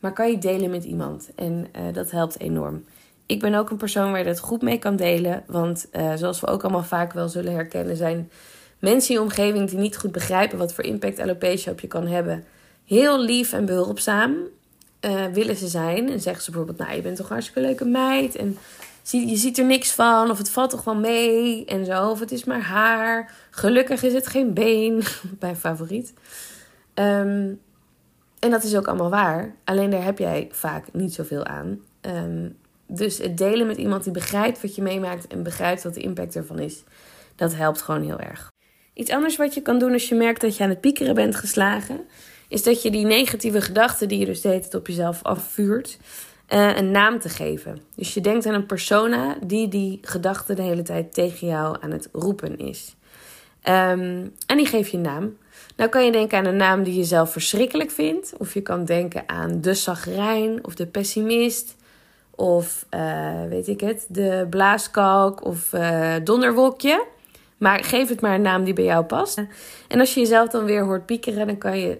Maar 0.00 0.12
kan 0.12 0.30
je 0.30 0.38
delen 0.38 0.70
met 0.70 0.84
iemand 0.84 1.30
en 1.34 1.66
uh, 1.76 1.82
dat 1.92 2.10
helpt 2.10 2.40
enorm. 2.40 2.84
Ik 3.26 3.40
ben 3.40 3.54
ook 3.54 3.70
een 3.70 3.76
persoon 3.76 4.10
waar 4.10 4.18
je 4.18 4.24
dat 4.24 4.38
goed 4.38 4.62
mee 4.62 4.78
kan 4.78 4.96
delen. 4.96 5.42
Want 5.46 5.86
uh, 5.92 6.12
zoals 6.14 6.40
we 6.40 6.46
ook 6.46 6.62
allemaal 6.62 6.82
vaak 6.82 7.12
wel 7.12 7.28
zullen 7.28 7.52
herkennen, 7.52 7.96
zijn 7.96 8.30
mensen 8.78 9.10
in 9.10 9.16
je 9.16 9.26
omgeving 9.26 9.70
die 9.70 9.78
niet 9.78 9.96
goed 9.96 10.12
begrijpen 10.12 10.58
wat 10.58 10.74
voor 10.74 10.84
impact 10.84 11.18
alopecia 11.18 11.72
op 11.72 11.80
je 11.80 11.86
kan 11.86 12.06
hebben. 12.06 12.44
Heel 12.84 13.20
lief 13.20 13.52
en 13.52 13.66
behulpzaam 13.66 14.34
willen 15.32 15.56
ze 15.56 15.68
zijn. 15.68 16.10
En 16.10 16.20
zeggen 16.20 16.42
ze 16.42 16.50
bijvoorbeeld, 16.50 16.78
nou 16.78 16.96
je 16.96 17.02
bent 17.02 17.16
toch 17.16 17.26
een 17.26 17.32
hartstikke 17.32 17.60
leuke 17.60 17.84
meid. 17.84 18.36
En 18.36 18.58
je 19.10 19.36
ziet 19.36 19.58
er 19.58 19.64
niks 19.64 19.92
van, 19.92 20.30
of 20.30 20.38
het 20.38 20.50
valt 20.50 20.70
toch 20.70 20.84
wel 20.84 20.96
mee 20.96 21.64
en 21.64 21.84
zo, 21.84 22.10
of 22.10 22.20
het 22.20 22.32
is 22.32 22.44
maar 22.44 22.62
haar. 22.62 23.34
Gelukkig 23.50 24.02
is 24.02 24.12
het 24.12 24.26
geen 24.26 24.54
been, 24.54 25.02
mijn 25.40 25.56
favoriet. 25.56 26.12
Um, 26.94 27.60
en 28.38 28.50
dat 28.50 28.62
is 28.62 28.76
ook 28.76 28.86
allemaal 28.86 29.10
waar, 29.10 29.54
alleen 29.64 29.90
daar 29.90 30.04
heb 30.04 30.18
jij 30.18 30.48
vaak 30.50 30.86
niet 30.92 31.14
zoveel 31.14 31.44
aan. 31.44 31.80
Um, 32.00 32.56
dus 32.86 33.18
het 33.18 33.38
delen 33.38 33.66
met 33.66 33.76
iemand 33.76 34.04
die 34.04 34.12
begrijpt 34.12 34.62
wat 34.62 34.74
je 34.74 34.82
meemaakt 34.82 35.26
en 35.26 35.42
begrijpt 35.42 35.82
wat 35.82 35.94
de 35.94 36.00
impact 36.00 36.36
ervan 36.36 36.58
is, 36.58 36.82
dat 37.36 37.54
helpt 37.54 37.82
gewoon 37.82 38.02
heel 38.02 38.18
erg. 38.18 38.52
Iets 38.94 39.10
anders 39.10 39.36
wat 39.36 39.54
je 39.54 39.62
kan 39.62 39.78
doen 39.78 39.92
als 39.92 40.08
je 40.08 40.14
merkt 40.14 40.40
dat 40.40 40.56
je 40.56 40.64
aan 40.64 40.70
het 40.70 40.80
piekeren 40.80 41.14
bent 41.14 41.36
geslagen, 41.36 42.00
is 42.48 42.62
dat 42.62 42.82
je 42.82 42.90
die 42.90 43.06
negatieve 43.06 43.60
gedachten 43.60 44.08
die 44.08 44.18
je 44.18 44.26
dus 44.26 44.38
steeds 44.38 44.74
op 44.74 44.86
jezelf 44.86 45.22
afvuurt, 45.22 45.98
uh, 46.48 46.76
een 46.76 46.90
naam 46.90 47.18
te 47.18 47.28
geven. 47.28 47.78
Dus 47.94 48.14
je 48.14 48.20
denkt 48.20 48.46
aan 48.46 48.54
een 48.54 48.66
persona 48.66 49.36
die 49.44 49.68
die 49.68 49.98
gedachte 50.02 50.54
de 50.54 50.62
hele 50.62 50.82
tijd 50.82 51.14
tegen 51.14 51.46
jou 51.46 51.76
aan 51.80 51.90
het 51.90 52.08
roepen 52.12 52.58
is. 52.58 52.94
Um, 53.68 54.32
en 54.46 54.56
die 54.56 54.66
geef 54.66 54.88
je 54.88 54.96
een 54.96 55.02
naam. 55.02 55.36
Nou 55.76 55.90
kan 55.90 56.04
je 56.04 56.12
denken 56.12 56.38
aan 56.38 56.44
een 56.44 56.56
naam 56.56 56.82
die 56.82 56.94
je 56.94 57.04
zelf 57.04 57.32
verschrikkelijk 57.32 57.90
vindt. 57.90 58.34
Of 58.38 58.54
je 58.54 58.60
kan 58.60 58.84
denken 58.84 59.22
aan 59.26 59.60
de 59.60 59.74
zagrijn 59.74 60.64
of 60.64 60.74
de 60.74 60.86
pessimist. 60.86 61.76
Of 62.30 62.86
uh, 62.90 63.44
weet 63.48 63.68
ik 63.68 63.80
het, 63.80 64.06
de 64.08 64.46
blaaskalk 64.50 65.44
of 65.44 65.72
uh, 65.72 66.14
donderwolkje. 66.24 67.04
Maar 67.56 67.84
geef 67.84 68.08
het 68.08 68.20
maar 68.20 68.34
een 68.34 68.42
naam 68.42 68.64
die 68.64 68.74
bij 68.74 68.84
jou 68.84 69.04
past. 69.04 69.42
En 69.88 70.00
als 70.00 70.14
je 70.14 70.20
jezelf 70.20 70.48
dan 70.48 70.64
weer 70.64 70.84
hoort 70.84 71.06
piekeren, 71.06 71.46
dan 71.46 71.58
kan 71.58 71.78
je 71.78 71.98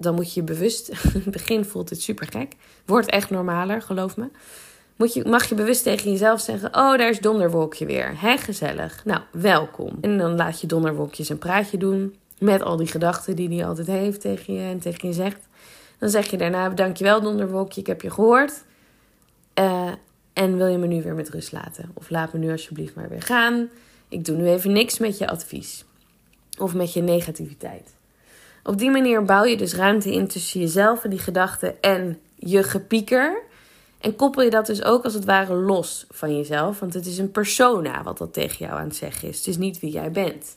dan 0.00 0.14
moet 0.14 0.34
je 0.34 0.42
bewust. 0.42 0.88
In 1.14 1.20
het 1.24 1.30
begin 1.30 1.64
voelt 1.64 1.90
het 1.90 2.02
super 2.02 2.26
gek. 2.30 2.52
Wordt 2.84 3.10
echt 3.10 3.30
normaler, 3.30 3.82
geloof 3.82 4.16
me. 4.16 4.28
Moet 4.96 5.14
je, 5.14 5.24
mag 5.24 5.48
je 5.48 5.54
bewust 5.54 5.82
tegen 5.82 6.10
jezelf 6.10 6.40
zeggen: 6.40 6.68
Oh, 6.68 6.98
daar 6.98 7.08
is 7.08 7.20
Donderwolkje 7.20 7.86
weer. 7.86 8.20
Hè, 8.20 8.36
gezellig. 8.36 9.04
Nou, 9.04 9.20
welkom. 9.32 9.98
En 10.00 10.18
dan 10.18 10.36
laat 10.36 10.60
je 10.60 10.66
Donderwolkjes 10.66 11.28
een 11.28 11.38
praatje 11.38 11.78
doen. 11.78 12.16
Met 12.38 12.62
al 12.62 12.76
die 12.76 12.86
gedachten 12.86 13.36
die 13.36 13.48
hij 13.48 13.66
altijd 13.66 13.86
heeft 13.86 14.20
tegen 14.20 14.54
je 14.54 14.60
en 14.60 14.78
tegen 14.78 15.08
je 15.08 15.14
zegt. 15.14 15.48
Dan 15.98 16.08
zeg 16.08 16.30
je 16.30 16.36
daarna: 16.36 16.68
Dankjewel, 16.68 17.20
Donderwolkje, 17.20 17.80
ik 17.80 17.86
heb 17.86 18.02
je 18.02 18.10
gehoord. 18.10 18.64
Uh, 19.54 19.90
en 20.32 20.56
wil 20.56 20.66
je 20.66 20.78
me 20.78 20.86
nu 20.86 21.02
weer 21.02 21.14
met 21.14 21.28
rust 21.28 21.52
laten? 21.52 21.90
Of 21.94 22.10
laat 22.10 22.32
me 22.32 22.38
nu 22.38 22.50
alsjeblieft 22.50 22.94
maar 22.94 23.08
weer 23.08 23.22
gaan. 23.22 23.68
Ik 24.08 24.24
doe 24.24 24.36
nu 24.36 24.48
even 24.48 24.72
niks 24.72 24.98
met 24.98 25.18
je 25.18 25.28
advies. 25.28 25.84
Of 26.58 26.74
met 26.74 26.92
je 26.92 27.02
negativiteit. 27.02 27.94
Op 28.62 28.78
die 28.78 28.90
manier 28.90 29.24
bouw 29.24 29.44
je 29.44 29.56
dus 29.56 29.74
ruimte 29.74 30.12
in 30.12 30.28
tussen 30.28 30.60
jezelf 30.60 31.04
en 31.04 31.10
die 31.10 31.18
gedachten 31.18 31.82
en 31.82 32.18
je 32.34 32.62
gepieker. 32.62 33.42
En 34.00 34.16
koppel 34.16 34.42
je 34.42 34.50
dat 34.50 34.66
dus 34.66 34.82
ook 34.82 35.04
als 35.04 35.14
het 35.14 35.24
ware 35.24 35.54
los 35.54 36.06
van 36.10 36.36
jezelf. 36.36 36.80
Want 36.80 36.94
het 36.94 37.06
is 37.06 37.18
een 37.18 37.30
persona 37.30 38.02
wat 38.02 38.18
dat 38.18 38.32
tegen 38.32 38.66
jou 38.66 38.78
aan 38.78 38.86
het 38.86 38.96
zeggen 38.96 39.28
is. 39.28 39.38
Het 39.38 39.46
is 39.46 39.56
niet 39.56 39.80
wie 39.80 39.90
jij 39.90 40.10
bent. 40.10 40.56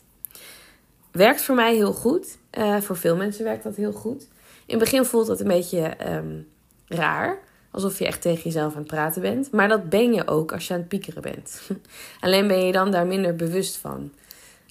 Werkt 1.10 1.42
voor 1.42 1.54
mij 1.54 1.74
heel 1.74 1.92
goed. 1.92 2.38
Uh, 2.58 2.80
voor 2.80 2.96
veel 2.96 3.16
mensen 3.16 3.44
werkt 3.44 3.64
dat 3.64 3.76
heel 3.76 3.92
goed. 3.92 4.22
In 4.66 4.74
het 4.74 4.78
begin 4.78 5.04
voelt 5.04 5.26
dat 5.26 5.40
een 5.40 5.46
beetje 5.46 5.96
um, 6.10 6.48
raar. 6.88 7.38
Alsof 7.70 7.98
je 7.98 8.06
echt 8.06 8.20
tegen 8.20 8.42
jezelf 8.42 8.72
aan 8.72 8.78
het 8.78 8.86
praten 8.86 9.22
bent. 9.22 9.50
Maar 9.50 9.68
dat 9.68 9.88
ben 9.88 10.12
je 10.12 10.26
ook 10.26 10.52
als 10.52 10.66
je 10.66 10.74
aan 10.74 10.80
het 10.80 10.88
piekeren 10.88 11.22
bent. 11.22 11.60
Alleen 12.20 12.46
ben 12.46 12.66
je 12.66 12.72
dan 12.72 12.90
daar 12.90 13.06
minder 13.06 13.36
bewust 13.36 13.76
van. 13.76 14.12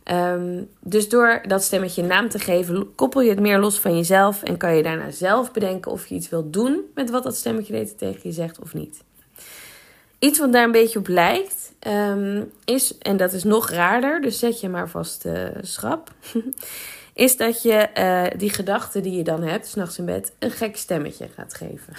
Ehm, 0.04 0.64
dus 0.80 1.10
door 1.10 1.42
dat 1.48 1.64
stemmetje 1.64 2.02
een 2.02 2.08
naam 2.08 2.30
te 2.30 2.40
geven, 2.40 2.96
koppel 2.96 3.22
je 3.22 3.30
het 3.30 3.40
meer 3.40 3.60
los 3.60 3.80
van 3.80 3.96
jezelf. 3.96 4.44
En 4.44 4.58
kan 4.58 4.76
je 4.76 4.84
daarna 4.84 5.12
zelf 5.12 5.52
bedenken 5.52 5.92
of 5.92 6.08
je 6.08 6.16
iets 6.16 6.30
wilt 6.30 6.54
doen 6.54 6.82
met 6.94 7.10
wat 7.10 7.24
dat 7.24 7.36
stemmetje 7.36 7.74
deed 7.74 7.98
tegen 7.98 8.20
je 8.24 8.32
zegt 8.32 8.60
of 8.60 8.74
niet. 8.74 9.04
Iets 10.20 10.40
wat 10.40 10.54
daar 10.54 10.64
een 10.64 10.72
beetje 10.72 11.00
op 11.00 11.08
lijkt, 11.08 11.74
ehm, 11.80 12.44
is, 12.66 12.98
en 12.98 13.18
dat 13.18 13.34
is 13.34 13.44
nog 13.44 13.70
raarder, 13.70 14.22
dus 14.22 14.40
zet 14.40 14.60
je 14.60 14.70
maar 14.70 14.90
vast 14.90 15.26
uh, 15.26 15.48
schrap. 15.62 16.12
is 17.14 17.38
dat 17.38 17.62
je 17.62 17.90
uh, 17.98 18.40
die 18.40 18.50
gedachten 18.50 19.04
die 19.04 19.18
je 19.18 19.24
dan 19.24 19.44
hebt, 19.44 19.68
s'nachts 19.68 19.98
in 19.98 20.06
bed, 20.06 20.32
een 20.40 20.52
gek 20.52 20.78
stemmetje 20.78 21.28
gaat 21.36 21.54
geven. 21.54 21.94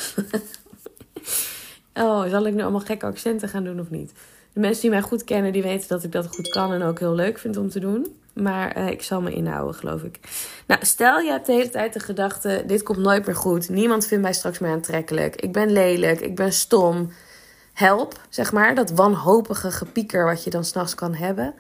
oh, 2.05 2.31
zal 2.31 2.47
ik 2.47 2.55
nu 2.55 2.63
allemaal 2.63 2.81
gekke 2.81 3.07
accenten 3.07 3.49
gaan 3.49 3.65
doen 3.65 3.81
of 3.81 3.91
niet? 3.91 4.13
De 4.55 4.61
mensen 4.61 4.81
die 4.81 4.91
mij 4.91 5.01
goed 5.01 5.25
kennen, 5.25 5.53
die 5.53 5.63
weten 5.63 5.89
dat 5.89 6.05
ik 6.05 6.13
dat 6.13 6.27
goed 6.27 6.49
kan 6.49 6.73
en 6.73 6.83
ook 6.83 6.99
heel 6.99 7.15
leuk 7.15 7.39
vind 7.39 7.57
om 7.57 7.69
te 7.69 7.81
doen. 7.81 8.17
Maar 8.33 8.79
uh, 8.79 8.89
ik 8.89 9.03
zal 9.03 9.21
me 9.21 9.31
inhouden, 9.31 9.75
geloof 9.75 10.03
ik. 10.03 10.19
Nou, 10.67 10.85
stel 10.85 11.19
je 11.21 11.31
hebt 11.31 11.47
de 11.47 11.53
hele 11.53 11.71
tijd 11.71 11.93
de 11.93 12.01
gedachte: 12.01 12.63
dit 12.67 12.83
komt 12.83 12.99
nooit 12.99 13.27
meer 13.27 13.37
goed. 13.37 13.69
Niemand 13.69 14.07
vindt 14.07 14.23
mij 14.23 14.33
straks 14.33 14.59
meer 14.59 14.71
aantrekkelijk. 14.71 15.37
Ik 15.37 15.53
ben 15.53 15.73
lelijk, 15.73 16.21
ik 16.21 16.37
ben 16.37 16.53
stom. 16.53 17.13
Help, 17.73 18.21
zeg 18.29 18.53
maar. 18.53 18.75
Dat 18.75 18.91
wanhopige 18.91 19.71
gepieker 19.71 20.25
wat 20.25 20.45
je 20.45 20.51
dan 20.51 20.65
s'nachts 20.65 20.95
kan 20.95 21.15
hebben. 21.15 21.55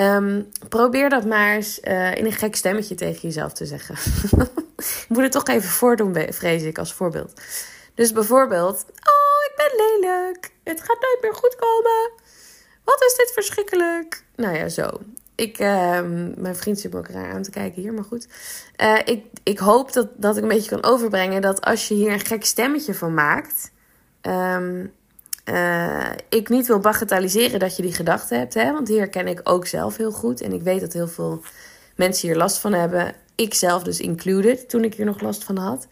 Um, 0.00 0.48
probeer 0.68 1.08
dat 1.08 1.24
maar 1.24 1.54
eens 1.54 1.80
uh, 1.82 2.14
in 2.14 2.24
een 2.24 2.32
gek 2.32 2.56
stemmetje 2.56 2.94
tegen 2.94 3.20
jezelf 3.20 3.52
te 3.52 3.66
zeggen. 3.66 3.94
ik 4.76 5.08
moet 5.08 5.22
het 5.22 5.32
toch 5.32 5.46
even 5.46 5.68
voordoen, 5.68 6.16
vrees 6.30 6.62
ik, 6.62 6.78
als 6.78 6.92
voorbeeld. 6.92 7.40
Dus 7.94 8.12
bijvoorbeeld: 8.12 8.84
Oh, 8.84 9.50
ik 9.50 9.52
ben 9.56 9.70
lelijk. 9.76 10.54
Het 10.70 10.80
gaat 10.80 11.00
nooit 11.00 11.18
meer 11.22 11.34
goed 11.34 11.56
komen. 11.56 12.10
Wat 12.84 13.02
is 13.02 13.14
dit 13.16 13.30
verschrikkelijk? 13.34 14.24
Nou 14.36 14.56
ja, 14.56 14.68
zo. 14.68 15.00
Ik, 15.34 15.58
uh, 15.58 16.00
mijn 16.36 16.56
vriend 16.56 16.80
zit 16.80 16.92
me 16.92 16.98
ook 16.98 17.08
raar 17.08 17.32
aan 17.32 17.42
te 17.42 17.50
kijken 17.50 17.82
hier, 17.82 17.92
maar 17.92 18.04
goed. 18.04 18.28
Uh, 18.82 18.98
ik, 19.04 19.24
ik 19.42 19.58
hoop 19.58 19.92
dat, 19.92 20.08
dat 20.16 20.36
ik 20.36 20.42
een 20.42 20.48
beetje 20.48 20.70
kan 20.70 20.84
overbrengen 20.84 21.42
dat 21.42 21.60
als 21.60 21.88
je 21.88 21.94
hier 21.94 22.12
een 22.12 22.20
gek 22.20 22.44
stemmetje 22.44 22.94
van 22.94 23.14
maakt. 23.14 23.70
Um, 24.22 24.92
uh, 25.44 26.10
ik 26.28 26.48
niet 26.48 26.66
wil 26.66 26.78
bagatelliseren 26.78 27.58
dat 27.58 27.76
je 27.76 27.82
die 27.82 27.94
gedachten 27.94 28.38
hebt, 28.38 28.54
hè, 28.54 28.72
want 28.72 28.86
die 28.86 28.98
herken 28.98 29.26
ik 29.26 29.40
ook 29.44 29.66
zelf 29.66 29.96
heel 29.96 30.12
goed. 30.12 30.40
En 30.40 30.52
ik 30.52 30.62
weet 30.62 30.80
dat 30.80 30.92
heel 30.92 31.08
veel 31.08 31.42
mensen 31.96 32.28
hier 32.28 32.36
last 32.36 32.58
van 32.58 32.72
hebben. 32.72 33.14
Ik 33.34 33.54
zelf 33.54 33.82
dus 33.82 34.00
included, 34.00 34.68
toen 34.68 34.84
ik 34.84 34.94
hier 34.94 35.06
nog 35.06 35.20
last 35.20 35.44
van 35.44 35.56
had. 35.56 35.86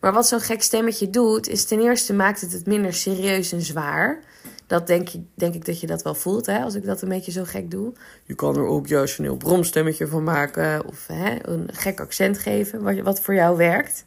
Maar 0.00 0.12
wat 0.12 0.28
zo'n 0.28 0.40
gek 0.40 0.62
stemmetje 0.62 1.10
doet, 1.10 1.48
is 1.48 1.64
ten 1.64 1.80
eerste 1.80 2.12
maakt 2.12 2.40
het 2.40 2.52
het 2.52 2.66
minder 2.66 2.94
serieus 2.94 3.52
en 3.52 3.62
zwaar. 3.62 4.20
Dat 4.66 4.86
denk 4.86 5.08
ik, 5.08 5.20
denk 5.34 5.54
ik 5.54 5.64
dat 5.64 5.80
je 5.80 5.86
dat 5.86 6.02
wel 6.02 6.14
voelt, 6.14 6.46
hè, 6.46 6.62
als 6.62 6.74
ik 6.74 6.84
dat 6.84 7.02
een 7.02 7.08
beetje 7.08 7.32
zo 7.32 7.44
gek 7.44 7.70
doe. 7.70 7.92
Je 8.24 8.34
kan 8.34 8.56
er 8.56 8.66
ook 8.66 8.86
juist 8.86 9.18
een 9.18 9.24
heel 9.24 9.36
bromstemmetje 9.36 10.06
van 10.06 10.24
maken. 10.24 10.86
Of 10.86 11.06
hè, 11.06 11.48
een 11.48 11.68
gek 11.72 12.00
accent 12.00 12.38
geven, 12.38 12.82
wat, 12.82 12.98
wat 12.98 13.20
voor 13.20 13.34
jou 13.34 13.56
werkt. 13.56 14.04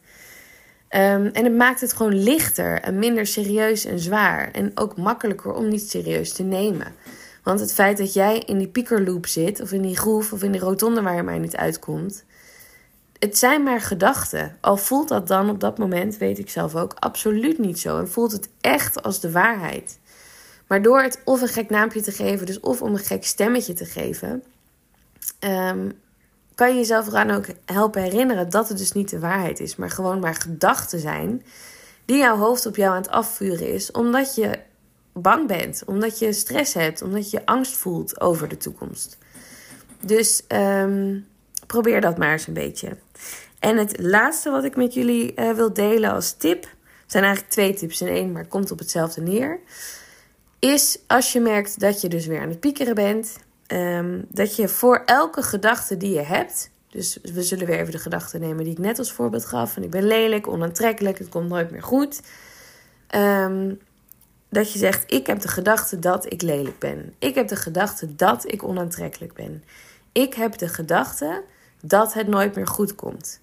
Um, 0.90 1.26
en 1.26 1.44
het 1.44 1.54
maakt 1.54 1.80
het 1.80 1.92
gewoon 1.92 2.22
lichter 2.22 2.80
en 2.80 2.98
minder 2.98 3.26
serieus 3.26 3.84
en 3.84 3.98
zwaar. 3.98 4.50
En 4.50 4.70
ook 4.74 4.96
makkelijker 4.96 5.52
om 5.52 5.68
niet 5.68 5.90
serieus 5.90 6.32
te 6.32 6.42
nemen. 6.42 6.94
Want 7.42 7.60
het 7.60 7.74
feit 7.74 7.98
dat 7.98 8.12
jij 8.12 8.38
in 8.38 8.58
die 8.58 8.68
piekerloop 8.68 9.26
zit, 9.26 9.60
of 9.60 9.72
in 9.72 9.82
die 9.82 9.96
groove, 9.96 10.34
of 10.34 10.42
in 10.42 10.52
die 10.52 10.60
rotonde 10.60 11.02
waar 11.02 11.16
je 11.16 11.22
mij 11.22 11.38
niet 11.38 11.56
uitkomt. 11.56 12.24
Het 13.24 13.38
zijn 13.38 13.62
maar 13.62 13.80
gedachten. 13.80 14.56
Al 14.60 14.76
voelt 14.76 15.08
dat 15.08 15.28
dan 15.28 15.50
op 15.50 15.60
dat 15.60 15.78
moment, 15.78 16.16
weet 16.16 16.38
ik 16.38 16.50
zelf 16.50 16.74
ook, 16.74 16.94
absoluut 16.98 17.58
niet 17.58 17.78
zo. 17.78 17.98
En 17.98 18.10
voelt 18.10 18.32
het 18.32 18.48
echt 18.60 19.02
als 19.02 19.20
de 19.20 19.30
waarheid. 19.30 19.98
Maar 20.66 20.82
door 20.82 21.02
het 21.02 21.20
of 21.24 21.40
een 21.40 21.48
gek 21.48 21.70
naampje 21.70 22.00
te 22.00 22.12
geven, 22.12 22.46
dus 22.46 22.60
of 22.60 22.82
om 22.82 22.92
een 22.92 22.98
gek 22.98 23.24
stemmetje 23.24 23.72
te 23.72 23.84
geven, 23.84 24.42
um, 25.40 25.92
kan 26.54 26.68
je 26.68 26.74
jezelf 26.74 27.06
eraan 27.06 27.30
ook 27.30 27.46
helpen 27.64 28.02
herinneren 28.02 28.50
dat 28.50 28.68
het 28.68 28.78
dus 28.78 28.92
niet 28.92 29.10
de 29.10 29.18
waarheid 29.18 29.60
is, 29.60 29.76
maar 29.76 29.90
gewoon 29.90 30.20
maar 30.20 30.34
gedachten 30.34 31.00
zijn 31.00 31.42
die 32.04 32.18
jouw 32.18 32.36
hoofd 32.36 32.66
op 32.66 32.76
jou 32.76 32.90
aan 32.90 33.02
het 33.02 33.10
afvuren 33.10 33.72
is, 33.72 33.90
omdat 33.90 34.34
je 34.34 34.58
bang 35.12 35.46
bent, 35.46 35.82
omdat 35.86 36.18
je 36.18 36.32
stress 36.32 36.74
hebt, 36.74 37.02
omdat 37.02 37.30
je 37.30 37.46
angst 37.46 37.76
voelt 37.76 38.20
over 38.20 38.48
de 38.48 38.56
toekomst. 38.56 39.18
Dus 40.00 40.42
um, 40.48 41.26
probeer 41.66 42.00
dat 42.00 42.18
maar 42.18 42.32
eens 42.32 42.46
een 42.46 42.54
beetje. 42.54 42.96
En 43.58 43.76
het 43.76 44.00
laatste 44.00 44.50
wat 44.50 44.64
ik 44.64 44.76
met 44.76 44.94
jullie 44.94 45.32
uh, 45.36 45.50
wil 45.52 45.72
delen 45.72 46.12
als 46.12 46.32
tip, 46.32 46.68
zijn 47.06 47.24
eigenlijk 47.24 47.52
twee 47.52 47.74
tips 47.74 48.00
in 48.00 48.08
één, 48.08 48.32
maar 48.32 48.42
het 48.42 48.50
komt 48.50 48.70
op 48.70 48.78
hetzelfde 48.78 49.20
neer. 49.20 49.60
Is 50.58 50.98
als 51.06 51.32
je 51.32 51.40
merkt 51.40 51.80
dat 51.80 52.00
je 52.00 52.08
dus 52.08 52.26
weer 52.26 52.40
aan 52.40 52.48
het 52.48 52.60
piekeren 52.60 52.94
bent, 52.94 53.36
um, 53.66 54.24
dat 54.28 54.56
je 54.56 54.68
voor 54.68 55.02
elke 55.04 55.42
gedachte 55.42 55.96
die 55.96 56.14
je 56.14 56.22
hebt, 56.22 56.70
dus 56.88 57.18
we 57.22 57.42
zullen 57.42 57.66
weer 57.66 57.78
even 57.78 57.92
de 57.92 57.98
gedachte 57.98 58.38
nemen 58.38 58.64
die 58.64 58.72
ik 58.72 58.78
net 58.78 58.98
als 58.98 59.12
voorbeeld 59.12 59.44
gaf: 59.44 59.72
van 59.72 59.82
ik 59.82 59.90
ben 59.90 60.06
lelijk, 60.06 60.48
onaantrekkelijk, 60.48 61.18
het 61.18 61.28
komt 61.28 61.48
nooit 61.48 61.70
meer 61.70 61.82
goed. 61.82 62.20
Um, 63.14 63.78
dat 64.48 64.72
je 64.72 64.78
zegt: 64.78 65.12
Ik 65.12 65.26
heb 65.26 65.40
de 65.40 65.48
gedachte 65.48 65.98
dat 65.98 66.32
ik 66.32 66.42
lelijk 66.42 66.78
ben. 66.78 67.14
Ik 67.18 67.34
heb 67.34 67.48
de 67.48 67.56
gedachte 67.56 68.14
dat 68.14 68.52
ik 68.52 68.62
onaantrekkelijk 68.62 69.32
ben. 69.32 69.64
Ik 70.12 70.34
heb 70.34 70.58
de 70.58 70.68
gedachte 70.68 71.42
dat 71.86 72.12
het 72.12 72.26
nooit 72.26 72.54
meer 72.54 72.66
goed 72.66 72.94
komt. 72.94 73.40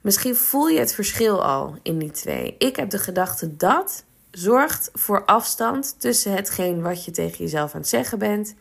Misschien 0.00 0.36
voel 0.36 0.68
je 0.68 0.78
het 0.78 0.94
verschil 0.94 1.44
al 1.44 1.76
in 1.82 1.98
die 1.98 2.10
twee. 2.10 2.54
Ik 2.58 2.76
heb 2.76 2.90
de 2.90 2.98
gedachte 2.98 3.56
dat 3.56 4.04
zorgt 4.30 4.90
voor 4.92 5.24
afstand 5.24 5.94
tussen 5.98 6.32
hetgeen 6.32 6.82
wat 6.82 7.04
je 7.04 7.10
tegen 7.10 7.38
jezelf 7.38 7.74
aan 7.74 7.80
het 7.80 7.88
zeggen 7.88 8.18
bent 8.18 8.54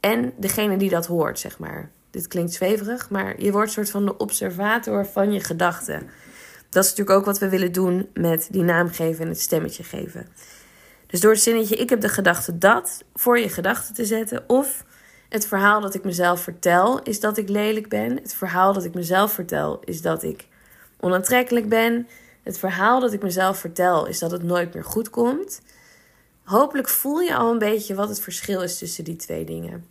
en 0.00 0.32
degene 0.36 0.76
die 0.76 0.90
dat 0.90 1.06
hoort, 1.06 1.38
zeg 1.38 1.58
maar. 1.58 1.90
Dit 2.10 2.28
klinkt 2.28 2.52
zweverig, 2.52 3.10
maar 3.10 3.42
je 3.42 3.52
wordt 3.52 3.70
soort 3.70 3.90
van 3.90 4.04
de 4.04 4.16
observator 4.16 5.06
van 5.06 5.32
je 5.32 5.40
gedachten. 5.40 6.10
Dat 6.70 6.84
is 6.84 6.90
natuurlijk 6.90 7.18
ook 7.18 7.24
wat 7.24 7.38
we 7.38 7.48
willen 7.48 7.72
doen 7.72 8.08
met 8.14 8.48
die 8.50 8.62
naam 8.62 8.88
geven 8.88 9.22
en 9.22 9.28
het 9.28 9.40
stemmetje 9.40 9.82
geven. 9.82 10.26
Dus 11.06 11.20
door 11.20 11.32
het 11.32 11.40
zinnetje 11.40 11.76
ik 11.76 11.90
heb 11.90 12.00
de 12.00 12.08
gedachte 12.08 12.58
dat 12.58 13.04
voor 13.14 13.38
je 13.38 13.48
gedachten 13.48 13.94
te 13.94 14.04
zetten. 14.04 14.44
Of 14.46 14.84
het 15.28 15.46
verhaal 15.46 15.80
dat 15.80 15.94
ik 15.94 16.04
mezelf 16.04 16.40
vertel 16.40 17.02
is 17.02 17.20
dat 17.20 17.36
ik 17.36 17.48
lelijk 17.48 17.88
ben. 17.88 18.16
Het 18.16 18.34
verhaal 18.34 18.72
dat 18.72 18.84
ik 18.84 18.94
mezelf 18.94 19.32
vertel 19.32 19.80
is 19.84 20.02
dat 20.02 20.22
ik 20.22 20.46
onaantrekkelijk 21.00 21.68
ben. 21.68 22.08
Het 22.42 22.58
verhaal 22.58 23.00
dat 23.00 23.12
ik 23.12 23.22
mezelf 23.22 23.58
vertel 23.58 24.06
is 24.06 24.18
dat 24.18 24.30
het 24.30 24.42
nooit 24.42 24.74
meer 24.74 24.84
goed 24.84 25.10
komt. 25.10 25.60
Hopelijk 26.44 26.88
voel 26.88 27.20
je 27.20 27.34
al 27.34 27.52
een 27.52 27.58
beetje 27.58 27.94
wat 27.94 28.08
het 28.08 28.20
verschil 28.20 28.62
is 28.62 28.78
tussen 28.78 29.04
die 29.04 29.16
twee 29.16 29.44
dingen. 29.44 29.84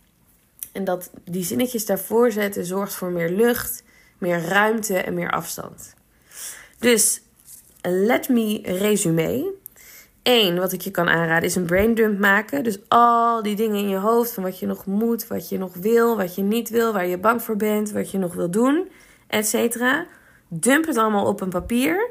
En 0.72 0.84
dat 0.84 1.10
die 1.24 1.44
zinnetjes 1.44 1.86
daarvoor 1.86 2.32
zetten 2.32 2.64
zorgt 2.64 2.94
voor 2.94 3.10
meer 3.10 3.30
lucht, 3.30 3.82
meer 4.18 4.40
ruimte 4.40 4.98
en 4.98 5.14
meer 5.14 5.30
afstand. 5.30 5.94
Dus 6.78 7.20
let 7.82 8.28
me 8.28 8.60
resume. 8.62 9.52
Eén, 10.22 10.58
wat 10.58 10.72
ik 10.72 10.80
je 10.80 10.90
kan 10.90 11.08
aanraden, 11.08 11.48
is 11.48 11.54
een 11.54 11.66
braindump 11.66 12.18
maken. 12.18 12.64
Dus 12.64 12.78
al 12.88 13.42
die 13.42 13.56
dingen 13.56 13.76
in 13.76 13.88
je 13.88 13.96
hoofd 13.96 14.32
van 14.32 14.42
wat 14.42 14.58
je 14.58 14.66
nog 14.66 14.86
moet, 14.86 15.26
wat 15.26 15.48
je 15.48 15.58
nog 15.58 15.74
wil, 15.74 16.16
wat 16.16 16.34
je 16.34 16.42
niet 16.42 16.68
wil, 16.68 16.92
waar 16.92 17.06
je 17.06 17.18
bang 17.18 17.42
voor 17.42 17.56
bent, 17.56 17.90
wat 17.90 18.10
je 18.10 18.18
nog 18.18 18.34
wil 18.34 18.50
doen, 18.50 18.88
etc. 19.26 19.76
Dump 20.48 20.86
het 20.86 20.96
allemaal 20.96 21.26
op 21.26 21.40
een 21.40 21.48
papier. 21.48 22.10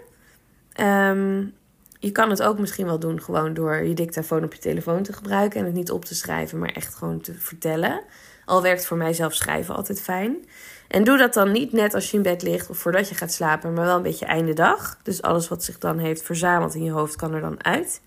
Um, 0.79 1.53
je 1.99 2.11
kan 2.11 2.29
het 2.29 2.43
ook 2.43 2.59
misschien 2.59 2.85
wel 2.85 2.99
doen 2.99 3.21
gewoon 3.21 3.53
door 3.53 3.75
je 3.75 3.93
dictafoon 3.93 4.43
op 4.43 4.53
je 4.53 4.59
telefoon 4.59 5.03
te 5.03 5.13
gebruiken 5.13 5.59
en 5.59 5.65
het 5.65 5.75
niet 5.75 5.91
op 5.91 6.05
te 6.05 6.15
schrijven, 6.15 6.59
maar 6.59 6.69
echt 6.69 6.95
gewoon 6.95 7.21
te 7.21 7.33
vertellen. 7.33 8.01
Al 8.47 8.61
werkt 8.61 8.85
voor 8.85 8.97
mij 8.97 9.13
zelf 9.13 9.33
schrijven 9.33 9.75
altijd 9.75 10.01
fijn. 10.01 10.45
En 10.87 11.03
doe 11.03 11.17
dat 11.17 11.33
dan 11.33 11.51
niet 11.51 11.71
net 11.71 11.93
als 11.93 12.11
je 12.11 12.17
in 12.17 12.23
bed 12.23 12.41
ligt 12.41 12.69
of 12.69 12.77
voordat 12.77 13.09
je 13.09 13.15
gaat 13.15 13.31
slapen, 13.31 13.73
maar 13.73 13.85
wel 13.85 13.95
een 13.95 14.01
beetje 14.01 14.25
einde 14.25 14.53
dag. 14.53 14.97
Dus 15.03 15.21
alles 15.21 15.47
wat 15.47 15.63
zich 15.63 15.77
dan 15.77 15.97
heeft 15.97 16.21
verzameld 16.21 16.75
in 16.75 16.83
je 16.83 16.91
hoofd 16.91 17.15
kan 17.15 17.33
er 17.33 17.41
dan 17.41 17.63
uit. 17.63 18.01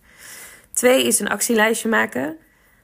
Twee 0.72 1.06
is 1.06 1.20
een 1.20 1.28
actielijstje 1.28 1.88
maken. 1.88 2.36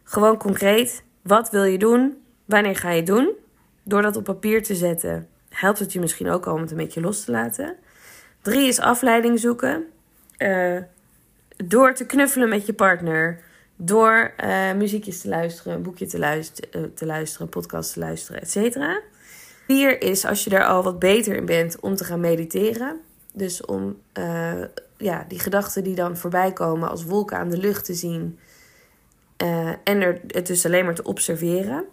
Gewoon 0.04 0.36
concreet. 0.36 1.02
Wat 1.22 1.50
wil 1.50 1.64
je 1.64 1.78
doen? 1.78 2.22
Wanneer 2.44 2.76
ga 2.76 2.90
je 2.90 2.96
het 2.96 3.06
doen? 3.06 3.30
Door 3.82 4.02
dat 4.02 4.16
op 4.16 4.24
papier 4.24 4.62
te 4.62 4.74
zetten, 4.74 5.28
helpt 5.48 5.78
het 5.78 5.92
je 5.92 6.00
misschien 6.00 6.30
ook 6.30 6.46
al 6.46 6.54
om 6.54 6.60
het 6.60 6.70
een 6.70 6.76
beetje 6.76 7.00
los 7.00 7.24
te 7.24 7.30
laten. 7.30 7.76
Drie 8.42 8.68
is 8.68 8.80
afleiding 8.80 9.40
zoeken. 9.40 9.84
Uh, 10.38 10.78
door 11.56 11.94
te 11.94 12.06
knuffelen 12.06 12.48
met 12.48 12.66
je 12.66 12.72
partner. 12.72 13.40
Door 13.76 14.32
uh, 14.44 14.72
muziekjes 14.72 15.20
te 15.20 15.28
luisteren, 15.28 15.74
een 15.74 15.82
boekje 15.82 16.06
te 16.06 16.18
luisteren, 16.18 16.80
uh, 16.80 16.86
te 16.94 17.06
luisteren, 17.06 17.48
podcast 17.48 17.92
te 17.92 17.98
luisteren, 17.98 18.40
et 18.40 18.50
cetera. 18.50 19.00
Vier 19.66 20.02
is 20.02 20.24
als 20.24 20.44
je 20.44 20.50
daar 20.50 20.64
al 20.64 20.82
wat 20.82 20.98
beter 20.98 21.36
in 21.36 21.46
bent 21.46 21.80
om 21.80 21.96
te 21.96 22.04
gaan 22.04 22.20
mediteren. 22.20 23.00
Dus 23.32 23.64
om 23.64 24.00
uh, 24.18 24.62
ja, 24.96 25.24
die 25.28 25.38
gedachten 25.38 25.84
die 25.84 25.94
dan 25.94 26.16
voorbij 26.16 26.52
komen 26.52 26.88
als 26.88 27.04
wolken 27.04 27.36
aan 27.36 27.50
de 27.50 27.58
lucht 27.58 27.84
te 27.84 27.94
zien. 27.94 28.38
en 29.84 30.00
er, 30.00 30.20
het 30.26 30.46
dus 30.46 30.66
alleen 30.66 30.84
maar 30.84 30.94
te 30.94 31.02
observeren. 31.02 31.84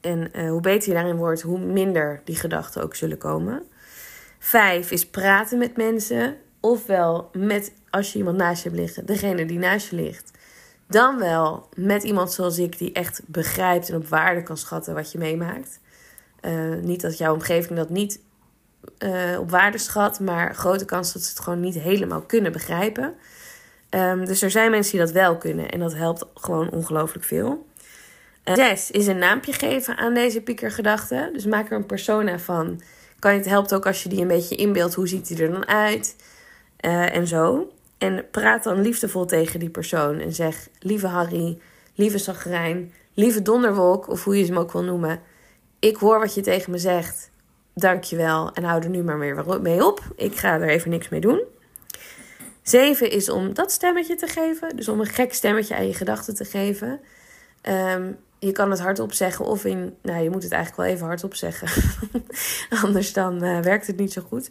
En 0.00 0.48
hoe 0.48 0.60
beter 0.60 0.88
je 0.88 0.94
daarin 0.94 1.16
wordt, 1.16 1.42
hoe 1.42 1.58
minder 1.58 2.20
die 2.24 2.36
gedachten 2.36 2.82
ook 2.82 2.94
zullen 2.94 3.18
komen. 3.18 3.62
Vijf 4.38 4.90
is 4.90 5.06
praten 5.06 5.58
met 5.58 5.76
mensen 5.76 6.36
ofwel 6.60 7.30
met 7.32 7.72
als 7.90 8.12
je 8.12 8.18
iemand 8.18 8.36
naast 8.36 8.62
je 8.62 8.68
hebt 8.68 8.80
liggen, 8.80 9.06
degene 9.06 9.46
die 9.46 9.58
naast 9.58 9.90
je 9.90 9.96
ligt. 9.96 10.30
Dan 10.88 11.18
wel 11.18 11.68
met 11.74 12.02
iemand 12.02 12.32
zoals 12.32 12.58
ik, 12.58 12.78
die 12.78 12.92
echt 12.92 13.20
begrijpt 13.26 13.88
en 13.88 13.96
op 13.96 14.08
waarde 14.08 14.42
kan 14.42 14.56
schatten 14.56 14.94
wat 14.94 15.12
je 15.12 15.18
meemaakt. 15.18 15.80
Uh, 16.42 16.74
niet 16.82 17.00
dat 17.00 17.18
jouw 17.18 17.34
omgeving 17.34 17.78
dat 17.78 17.90
niet 17.90 18.20
uh, 18.98 19.38
op 19.38 19.50
waarde 19.50 19.78
schat, 19.78 20.20
maar 20.20 20.54
grote 20.54 20.84
kans 20.84 21.12
dat 21.12 21.22
ze 21.22 21.28
het 21.30 21.40
gewoon 21.40 21.60
niet 21.60 21.74
helemaal 21.74 22.20
kunnen 22.22 22.52
begrijpen. 22.52 23.14
Um, 23.90 24.24
dus 24.24 24.42
er 24.42 24.50
zijn 24.50 24.70
mensen 24.70 24.92
die 24.92 25.00
dat 25.00 25.12
wel 25.12 25.36
kunnen 25.36 25.70
en 25.70 25.78
dat 25.78 25.94
helpt 25.94 26.24
gewoon 26.34 26.70
ongelooflijk 26.70 27.24
veel. 27.24 27.66
Uh, 28.44 28.54
zes 28.54 28.90
is 28.90 29.06
een 29.06 29.18
naampje 29.18 29.52
geven 29.52 29.96
aan 29.96 30.14
deze 30.14 30.40
piekergedachte. 30.40 31.30
Dus 31.32 31.44
maak 31.44 31.70
er 31.70 31.76
een 31.76 31.86
persona 31.86 32.38
van. 32.38 32.80
Kan 33.18 33.32
het 33.32 33.44
helpt 33.44 33.74
ook 33.74 33.86
als 33.86 34.02
je 34.02 34.08
die 34.08 34.20
een 34.20 34.28
beetje 34.28 34.56
inbeeldt. 34.56 34.94
Hoe 34.94 35.08
ziet 35.08 35.28
hij 35.28 35.38
er 35.38 35.52
dan 35.52 35.66
uit? 35.66 36.16
Uh, 36.80 37.16
en 37.16 37.26
zo. 37.26 37.72
En 37.98 38.26
praat 38.30 38.64
dan 38.64 38.80
liefdevol 38.80 39.24
tegen 39.24 39.60
die 39.60 39.70
persoon. 39.70 40.18
En 40.18 40.32
zeg: 40.32 40.68
Lieve 40.78 41.06
Harry, 41.06 41.58
lieve 41.94 42.18
Zagrijn, 42.18 42.92
lieve 43.14 43.42
Donderwolk, 43.42 44.08
of 44.08 44.24
hoe 44.24 44.38
je 44.38 44.44
ze 44.44 44.52
hem 44.52 44.60
ook 44.60 44.72
wil 44.72 44.82
noemen. 44.82 45.20
Ik 45.78 45.96
hoor 45.96 46.18
wat 46.18 46.34
je 46.34 46.40
tegen 46.40 46.70
me 46.70 46.78
zegt. 46.78 47.30
Dankjewel. 47.74 48.52
En 48.52 48.64
hou 48.64 48.82
er 48.82 48.88
nu 48.88 49.02
maar 49.02 49.18
weer 49.18 49.60
mee 49.62 49.86
op. 49.86 50.00
Ik 50.16 50.36
ga 50.36 50.54
er 50.54 50.68
even 50.68 50.90
niks 50.90 51.08
mee 51.08 51.20
doen. 51.20 51.42
Zeven 52.62 53.10
is 53.10 53.28
om 53.28 53.54
dat 53.54 53.72
stemmetje 53.72 54.14
te 54.14 54.26
geven. 54.26 54.76
Dus 54.76 54.88
om 54.88 55.00
een 55.00 55.06
gek 55.06 55.34
stemmetje 55.34 55.76
aan 55.76 55.86
je 55.86 55.94
gedachten 55.94 56.34
te 56.34 56.44
geven. 56.44 57.00
Um, 57.62 58.16
je 58.38 58.52
kan 58.52 58.70
het 58.70 58.80
hardop 58.80 59.12
zeggen 59.12 59.44
of 59.44 59.64
in... 59.64 59.96
Nou, 60.02 60.22
je 60.22 60.30
moet 60.30 60.42
het 60.42 60.52
eigenlijk 60.52 60.82
wel 60.82 60.94
even 60.94 61.06
hardop 61.06 61.34
zeggen. 61.34 61.68
Anders 62.82 63.12
dan 63.12 63.44
uh, 63.44 63.60
werkt 63.60 63.86
het 63.86 63.96
niet 63.96 64.12
zo 64.12 64.22
goed. 64.28 64.50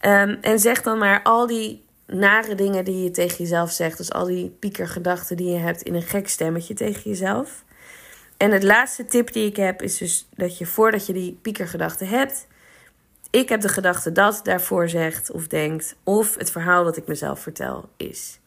Um, 0.00 0.38
en 0.40 0.58
zeg 0.58 0.82
dan 0.82 0.98
maar 0.98 1.22
al 1.22 1.46
die 1.46 1.81
nare 2.06 2.54
dingen 2.54 2.84
die 2.84 3.02
je 3.02 3.10
tegen 3.10 3.36
jezelf 3.36 3.70
zegt. 3.70 3.96
Dus 3.96 4.12
al 4.12 4.24
die 4.24 4.48
piekergedachten 4.58 5.36
die 5.36 5.50
je 5.50 5.58
hebt 5.58 5.82
in 5.82 5.94
een 5.94 6.02
gek 6.02 6.28
stemmetje 6.28 6.74
tegen 6.74 7.10
jezelf. 7.10 7.64
En 8.36 8.50
het 8.50 8.62
laatste 8.62 9.04
tip 9.04 9.32
die 9.32 9.46
ik 9.46 9.56
heb 9.56 9.82
is 9.82 9.98
dus 9.98 10.28
dat 10.34 10.58
je 10.58 10.66
voordat 10.66 11.06
je 11.06 11.12
die 11.12 11.38
piekergedachten 11.42 12.08
hebt... 12.08 12.46
Ik 13.30 13.48
heb 13.48 13.60
de 13.60 13.68
gedachte 13.68 14.12
dat 14.12 14.40
daarvoor 14.42 14.88
zegt 14.88 15.30
of 15.30 15.46
denkt. 15.46 15.96
Of 16.04 16.36
het 16.36 16.50
verhaal 16.50 16.84
dat 16.84 16.96
ik 16.96 17.06
mezelf 17.06 17.40
vertel 17.40 17.88
is. 17.96 18.38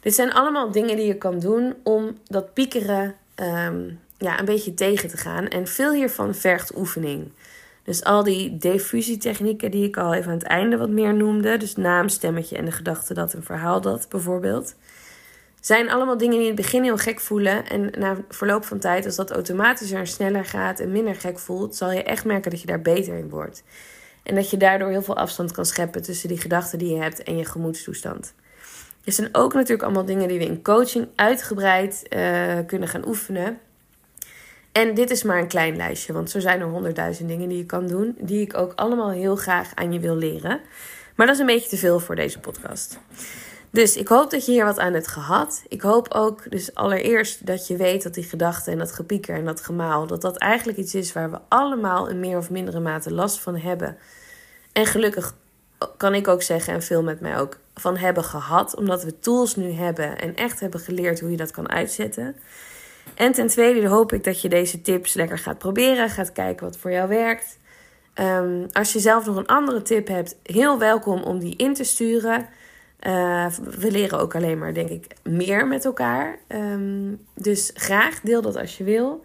Dit 0.00 0.14
zijn 0.14 0.32
allemaal 0.32 0.70
dingen 0.70 0.96
die 0.96 1.06
je 1.06 1.18
kan 1.18 1.38
doen 1.38 1.74
om 1.82 2.18
dat 2.24 2.54
piekeren 2.54 3.14
um, 3.36 4.00
ja, 4.18 4.38
een 4.38 4.44
beetje 4.44 4.74
tegen 4.74 5.08
te 5.08 5.16
gaan. 5.16 5.48
En 5.48 5.66
veel 5.66 5.92
hiervan 5.92 6.34
vergt 6.34 6.76
oefening. 6.76 7.32
Dus 7.84 8.04
al 8.04 8.22
die 8.22 8.56
diffusietechnieken 8.56 9.70
die 9.70 9.86
ik 9.86 9.96
al 9.96 10.14
even 10.14 10.30
aan 10.30 10.38
het 10.38 10.46
einde 10.46 10.76
wat 10.76 10.88
meer 10.88 11.14
noemde. 11.14 11.56
Dus 11.56 11.76
naam, 11.76 12.08
stemmetje 12.08 12.56
en 12.56 12.64
de 12.64 12.72
gedachte 12.72 13.14
dat 13.14 13.32
een 13.32 13.42
verhaal 13.42 13.80
dat 13.80 14.06
bijvoorbeeld. 14.08 14.74
Zijn 15.60 15.90
allemaal 15.90 16.16
dingen 16.16 16.34
die 16.38 16.48
in 16.48 16.54
het 16.54 16.62
begin 16.62 16.82
heel 16.82 16.96
gek 16.96 17.20
voelen. 17.20 17.66
En 17.68 17.90
na 17.98 18.16
verloop 18.28 18.64
van 18.64 18.78
tijd, 18.78 19.04
als 19.04 19.16
dat 19.16 19.30
automatischer 19.30 19.98
en 19.98 20.06
sneller 20.06 20.44
gaat 20.44 20.80
en 20.80 20.92
minder 20.92 21.14
gek 21.14 21.38
voelt, 21.38 21.76
zal 21.76 21.90
je 21.90 22.02
echt 22.02 22.24
merken 22.24 22.50
dat 22.50 22.60
je 22.60 22.66
daar 22.66 22.82
beter 22.82 23.16
in 23.16 23.28
wordt. 23.28 23.62
En 24.22 24.34
dat 24.34 24.50
je 24.50 24.56
daardoor 24.56 24.88
heel 24.88 25.02
veel 25.02 25.16
afstand 25.16 25.52
kan 25.52 25.64
scheppen 25.64 26.02
tussen 26.02 26.28
die 26.28 26.40
gedachten 26.40 26.78
die 26.78 26.94
je 26.94 27.02
hebt 27.02 27.22
en 27.22 27.36
je 27.36 27.44
gemoedstoestand. 27.44 28.34
Er 29.04 29.12
zijn 29.12 29.28
ook 29.32 29.52
natuurlijk 29.52 29.82
allemaal 29.82 30.04
dingen 30.04 30.28
die 30.28 30.38
we 30.38 30.44
in 30.44 30.62
coaching 30.62 31.08
uitgebreid 31.14 32.06
uh, 32.16 32.58
kunnen 32.66 32.88
gaan 32.88 33.08
oefenen. 33.08 33.58
En 34.74 34.94
dit 34.94 35.10
is 35.10 35.22
maar 35.22 35.38
een 35.38 35.48
klein 35.48 35.76
lijstje, 35.76 36.12
want 36.12 36.30
zo 36.30 36.40
zijn 36.40 36.60
er 36.60 36.66
honderdduizend 36.66 37.28
dingen 37.28 37.48
die 37.48 37.58
je 37.58 37.66
kan 37.66 37.86
doen, 37.86 38.16
die 38.18 38.40
ik 38.40 38.56
ook 38.56 38.72
allemaal 38.74 39.10
heel 39.10 39.36
graag 39.36 39.74
aan 39.74 39.92
je 39.92 40.00
wil 40.00 40.16
leren. 40.16 40.60
Maar 41.14 41.26
dat 41.26 41.34
is 41.34 41.40
een 41.40 41.46
beetje 41.46 41.68
te 41.68 41.76
veel 41.76 42.00
voor 42.00 42.16
deze 42.16 42.40
podcast. 42.40 42.98
Dus 43.70 43.96
ik 43.96 44.08
hoop 44.08 44.30
dat 44.30 44.46
je 44.46 44.52
hier 44.52 44.64
wat 44.64 44.78
aan 44.78 44.92
hebt 44.92 45.06
gehad. 45.06 45.62
Ik 45.68 45.82
hoop 45.82 46.08
ook 46.14 46.50
dus 46.50 46.74
allereerst 46.74 47.46
dat 47.46 47.66
je 47.66 47.76
weet 47.76 48.02
dat 48.02 48.14
die 48.14 48.24
gedachten 48.24 48.72
en 48.72 48.78
dat 48.78 48.92
gepieker 48.92 49.34
en 49.34 49.44
dat 49.44 49.60
gemaal, 49.60 50.06
dat 50.06 50.20
dat 50.20 50.36
eigenlijk 50.36 50.78
iets 50.78 50.94
is 50.94 51.12
waar 51.12 51.30
we 51.30 51.38
allemaal 51.48 52.08
in 52.08 52.20
meer 52.20 52.36
of 52.36 52.50
mindere 52.50 52.80
mate 52.80 53.12
last 53.12 53.40
van 53.40 53.56
hebben. 53.56 53.96
En 54.72 54.86
gelukkig 54.86 55.34
kan 55.96 56.14
ik 56.14 56.28
ook 56.28 56.42
zeggen, 56.42 56.74
en 56.74 56.82
veel 56.82 57.02
met 57.02 57.20
mij 57.20 57.38
ook, 57.38 57.58
van 57.74 57.96
hebben 57.96 58.24
gehad. 58.24 58.76
Omdat 58.76 59.04
we 59.04 59.18
tools 59.18 59.56
nu 59.56 59.72
hebben 59.72 60.18
en 60.18 60.34
echt 60.34 60.60
hebben 60.60 60.80
geleerd 60.80 61.20
hoe 61.20 61.30
je 61.30 61.36
dat 61.36 61.50
kan 61.50 61.70
uitzetten. 61.70 62.36
En 63.14 63.32
ten 63.32 63.46
tweede 63.46 63.88
hoop 63.88 64.12
ik 64.12 64.24
dat 64.24 64.40
je 64.40 64.48
deze 64.48 64.82
tips 64.82 65.14
lekker 65.14 65.38
gaat 65.38 65.58
proberen. 65.58 66.10
Gaat 66.10 66.32
kijken 66.32 66.66
wat 66.66 66.76
voor 66.76 66.90
jou 66.90 67.08
werkt. 67.08 67.58
Um, 68.20 68.66
als 68.72 68.92
je 68.92 68.98
zelf 68.98 69.26
nog 69.26 69.36
een 69.36 69.46
andere 69.46 69.82
tip 69.82 70.08
hebt, 70.08 70.36
heel 70.42 70.78
welkom 70.78 71.22
om 71.22 71.38
die 71.38 71.56
in 71.56 71.74
te 71.74 71.84
sturen. 71.84 72.48
Uh, 73.00 73.46
we 73.78 73.90
leren 73.90 74.18
ook 74.18 74.34
alleen 74.34 74.58
maar, 74.58 74.74
denk 74.74 74.88
ik, 74.88 75.06
meer 75.22 75.66
met 75.66 75.84
elkaar. 75.84 76.38
Um, 76.48 77.20
dus 77.34 77.70
graag 77.74 78.20
deel 78.20 78.42
dat 78.42 78.56
als 78.56 78.78
je 78.78 78.84
wil. 78.84 79.24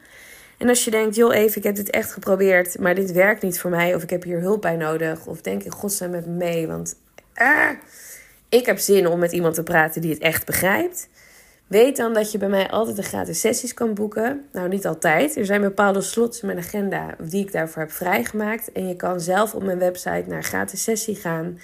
En 0.57 0.69
als 0.69 0.83
je 0.85 0.91
denkt, 0.91 1.15
joh, 1.15 1.35
even, 1.35 1.57
ik 1.57 1.63
heb 1.63 1.75
dit 1.75 1.89
echt 1.89 2.11
geprobeerd, 2.11 2.79
maar 2.79 2.95
dit 2.95 3.11
werkt 3.11 3.41
niet 3.41 3.59
voor 3.59 3.69
mij, 3.69 3.95
of 3.95 4.03
ik 4.03 4.09
heb 4.09 4.23
hier 4.23 4.39
hulp 4.39 4.61
bij 4.61 4.75
nodig, 4.75 5.25
of 5.25 5.41
denk 5.41 5.63
ik, 5.63 5.71
godsnaam 5.71 6.09
met 6.09 6.25
me 6.25 6.31
mee, 6.31 6.67
want 6.67 6.95
ah, 7.33 7.69
ik 8.49 8.65
heb 8.65 8.77
zin 8.77 9.07
om 9.07 9.19
met 9.19 9.31
iemand 9.31 9.55
te 9.55 9.63
praten 9.63 10.01
die 10.01 10.11
het 10.11 10.21
echt 10.21 10.45
begrijpt. 10.45 11.09
Weet 11.69 11.97
dan 11.97 12.13
dat 12.13 12.31
je 12.31 12.37
bij 12.37 12.49
mij 12.49 12.69
altijd 12.69 12.95
de 12.95 13.03
gratis 13.03 13.39
sessies 13.39 13.73
kan 13.73 13.93
boeken. 13.93 14.45
Nou, 14.51 14.67
niet 14.67 14.87
altijd. 14.87 15.37
Er 15.37 15.45
zijn 15.45 15.61
bepaalde 15.61 16.01
slots 16.01 16.41
in 16.41 16.47
mijn 16.47 16.59
agenda 16.59 17.15
die 17.19 17.45
ik 17.45 17.51
daarvoor 17.51 17.81
heb 17.81 17.91
vrijgemaakt. 17.91 18.71
En 18.71 18.87
je 18.87 18.95
kan 18.95 19.19
zelf 19.19 19.55
op 19.55 19.63
mijn 19.63 19.79
website 19.79 20.23
naar 20.27 20.43
gratis 20.43 20.83
sessie 20.83 21.15
gaan. 21.15 21.59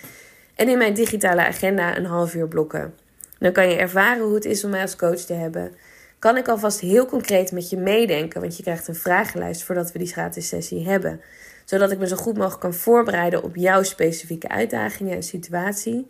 En 0.56 0.70
in 0.70 0.78
mijn 0.78 0.94
digitale 0.94 1.46
agenda 1.46 1.98
een 1.98 2.06
half 2.06 2.34
uur 2.34 2.48
blokken. 2.48 2.94
Dan 3.40 3.52
kan 3.52 3.70
je 3.70 3.76
ervaren 3.76 4.24
hoe 4.24 4.36
het 4.36 4.46
is 4.46 4.64
om 4.64 4.70
mij 4.70 4.82
als 4.82 4.96
coach 4.96 5.20
te 5.20 5.34
hebben. 5.34 5.76
Kan 6.20 6.38
ik 6.38 6.48
alvast 6.48 6.80
heel 6.80 7.06
concreet 7.06 7.52
met 7.52 7.70
je 7.70 7.78
meedenken, 7.78 8.42
want 8.42 8.58
je 8.58 8.64
krijgt 8.64 8.88
een 8.88 8.96
vragenlijst 8.96 9.64
voordat 9.64 9.92
we 9.92 10.00
die 10.00 10.08
gratis 10.08 10.48
sessie 10.48 10.88
hebben. 10.88 11.22
Zodat 11.64 11.92
ik 11.92 12.00
me 12.00 12.08
zo 12.08 12.16
goed 12.16 12.38
mogelijk 12.38 12.62
kan 12.62 12.74
voorbereiden 12.74 13.44
op 13.44 13.56
jouw 13.56 13.84
specifieke 13.84 14.48
uitdagingen 14.48 15.16
en 15.16 15.24
situatie. 15.24 16.08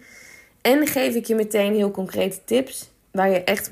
En 0.62 0.88
geef 0.88 1.16
ik 1.16 1.26
je 1.26 1.36
meteen 1.36 1.74
heel 1.74 1.92
concrete 1.92 2.40
tips 2.46 2.94
waar 3.16 3.30
je 3.30 3.44
echt 3.44 3.70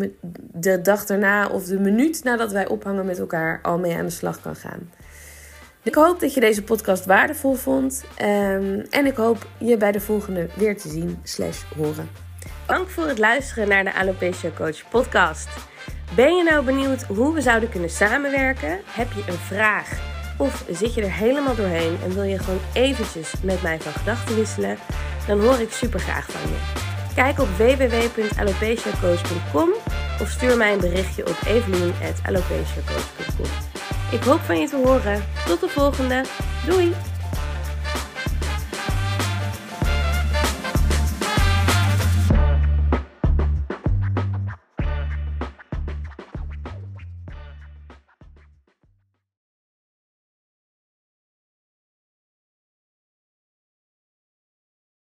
de 0.54 0.82
dag 0.82 1.06
daarna 1.06 1.48
of 1.48 1.64
de 1.64 1.80
minuut 1.80 2.24
nadat 2.24 2.52
wij 2.52 2.68
ophangen 2.68 3.06
met 3.06 3.20
elkaar 3.20 3.60
al 3.62 3.78
mee 3.78 3.96
aan 3.98 4.06
de 4.06 4.12
slag 4.12 4.42
kan 4.42 4.56
gaan. 4.56 4.92
Ik 5.84 5.96
hoop 5.96 6.20
dat 6.20 6.34
je 6.34 6.40
deze 6.40 6.64
podcast 6.64 7.06
waardevol 7.06 7.54
vond. 7.54 8.04
Um, 8.22 8.86
en 8.90 9.06
ik 9.06 9.16
hoop 9.16 9.48
je 9.58 9.78
bij 9.78 9.92
de 9.92 10.00
volgende 10.00 10.48
weer 10.56 10.78
te 10.78 10.90
zien 10.90 11.20
slash 11.24 11.62
horen. 11.76 12.10
Dank 12.66 12.90
voor 12.90 13.08
het 13.08 13.20
luisteren 13.20 13.68
naar 13.68 13.84
de 13.84 13.94
Alopecia 13.94 14.50
Coach 14.56 14.90
podcast. 14.90 15.50
Ben 16.16 16.36
je 16.36 16.44
nou 16.44 16.66
benieuwd 16.66 17.04
hoe 17.04 17.34
we 17.34 17.42
zouden 17.42 17.70
kunnen 17.70 17.90
samenwerken? 17.90 18.80
Heb 18.86 19.12
je 19.12 19.24
een 19.28 19.38
vraag? 19.38 20.12
Of 20.38 20.66
zit 20.70 20.94
je 20.94 21.02
er 21.02 21.12
helemaal 21.12 21.56
doorheen 21.56 21.98
en 22.04 22.14
wil 22.14 22.24
je 22.24 22.40
gewoon 22.40 22.62
eventjes 22.74 23.34
met 23.44 23.62
mij 23.62 23.80
van 23.80 23.92
gedachten 23.92 24.36
wisselen? 24.36 24.78
Dan 25.28 25.40
hoor 25.40 25.60
ik 25.60 25.72
super 25.72 26.00
graag 26.00 26.32
van 26.32 26.52
je. 26.52 26.93
Kijk 27.16 27.40
op 27.40 27.48
www.alopeciacoach.com 27.58 29.70
of 30.22 30.30
stuur 30.30 30.58
mij 30.58 30.74
een 30.74 30.80
berichtje 30.80 31.28
op 31.28 31.38
evelien.alopeciacoach.com. 31.46 33.46
Ik 34.12 34.24
hoop 34.24 34.40
van 34.40 34.60
je 34.60 34.68
te 34.68 34.76
horen. 34.76 35.24
Tot 35.46 35.60
de 35.60 35.70
volgende. 35.70 36.24
Doei! 36.66 36.94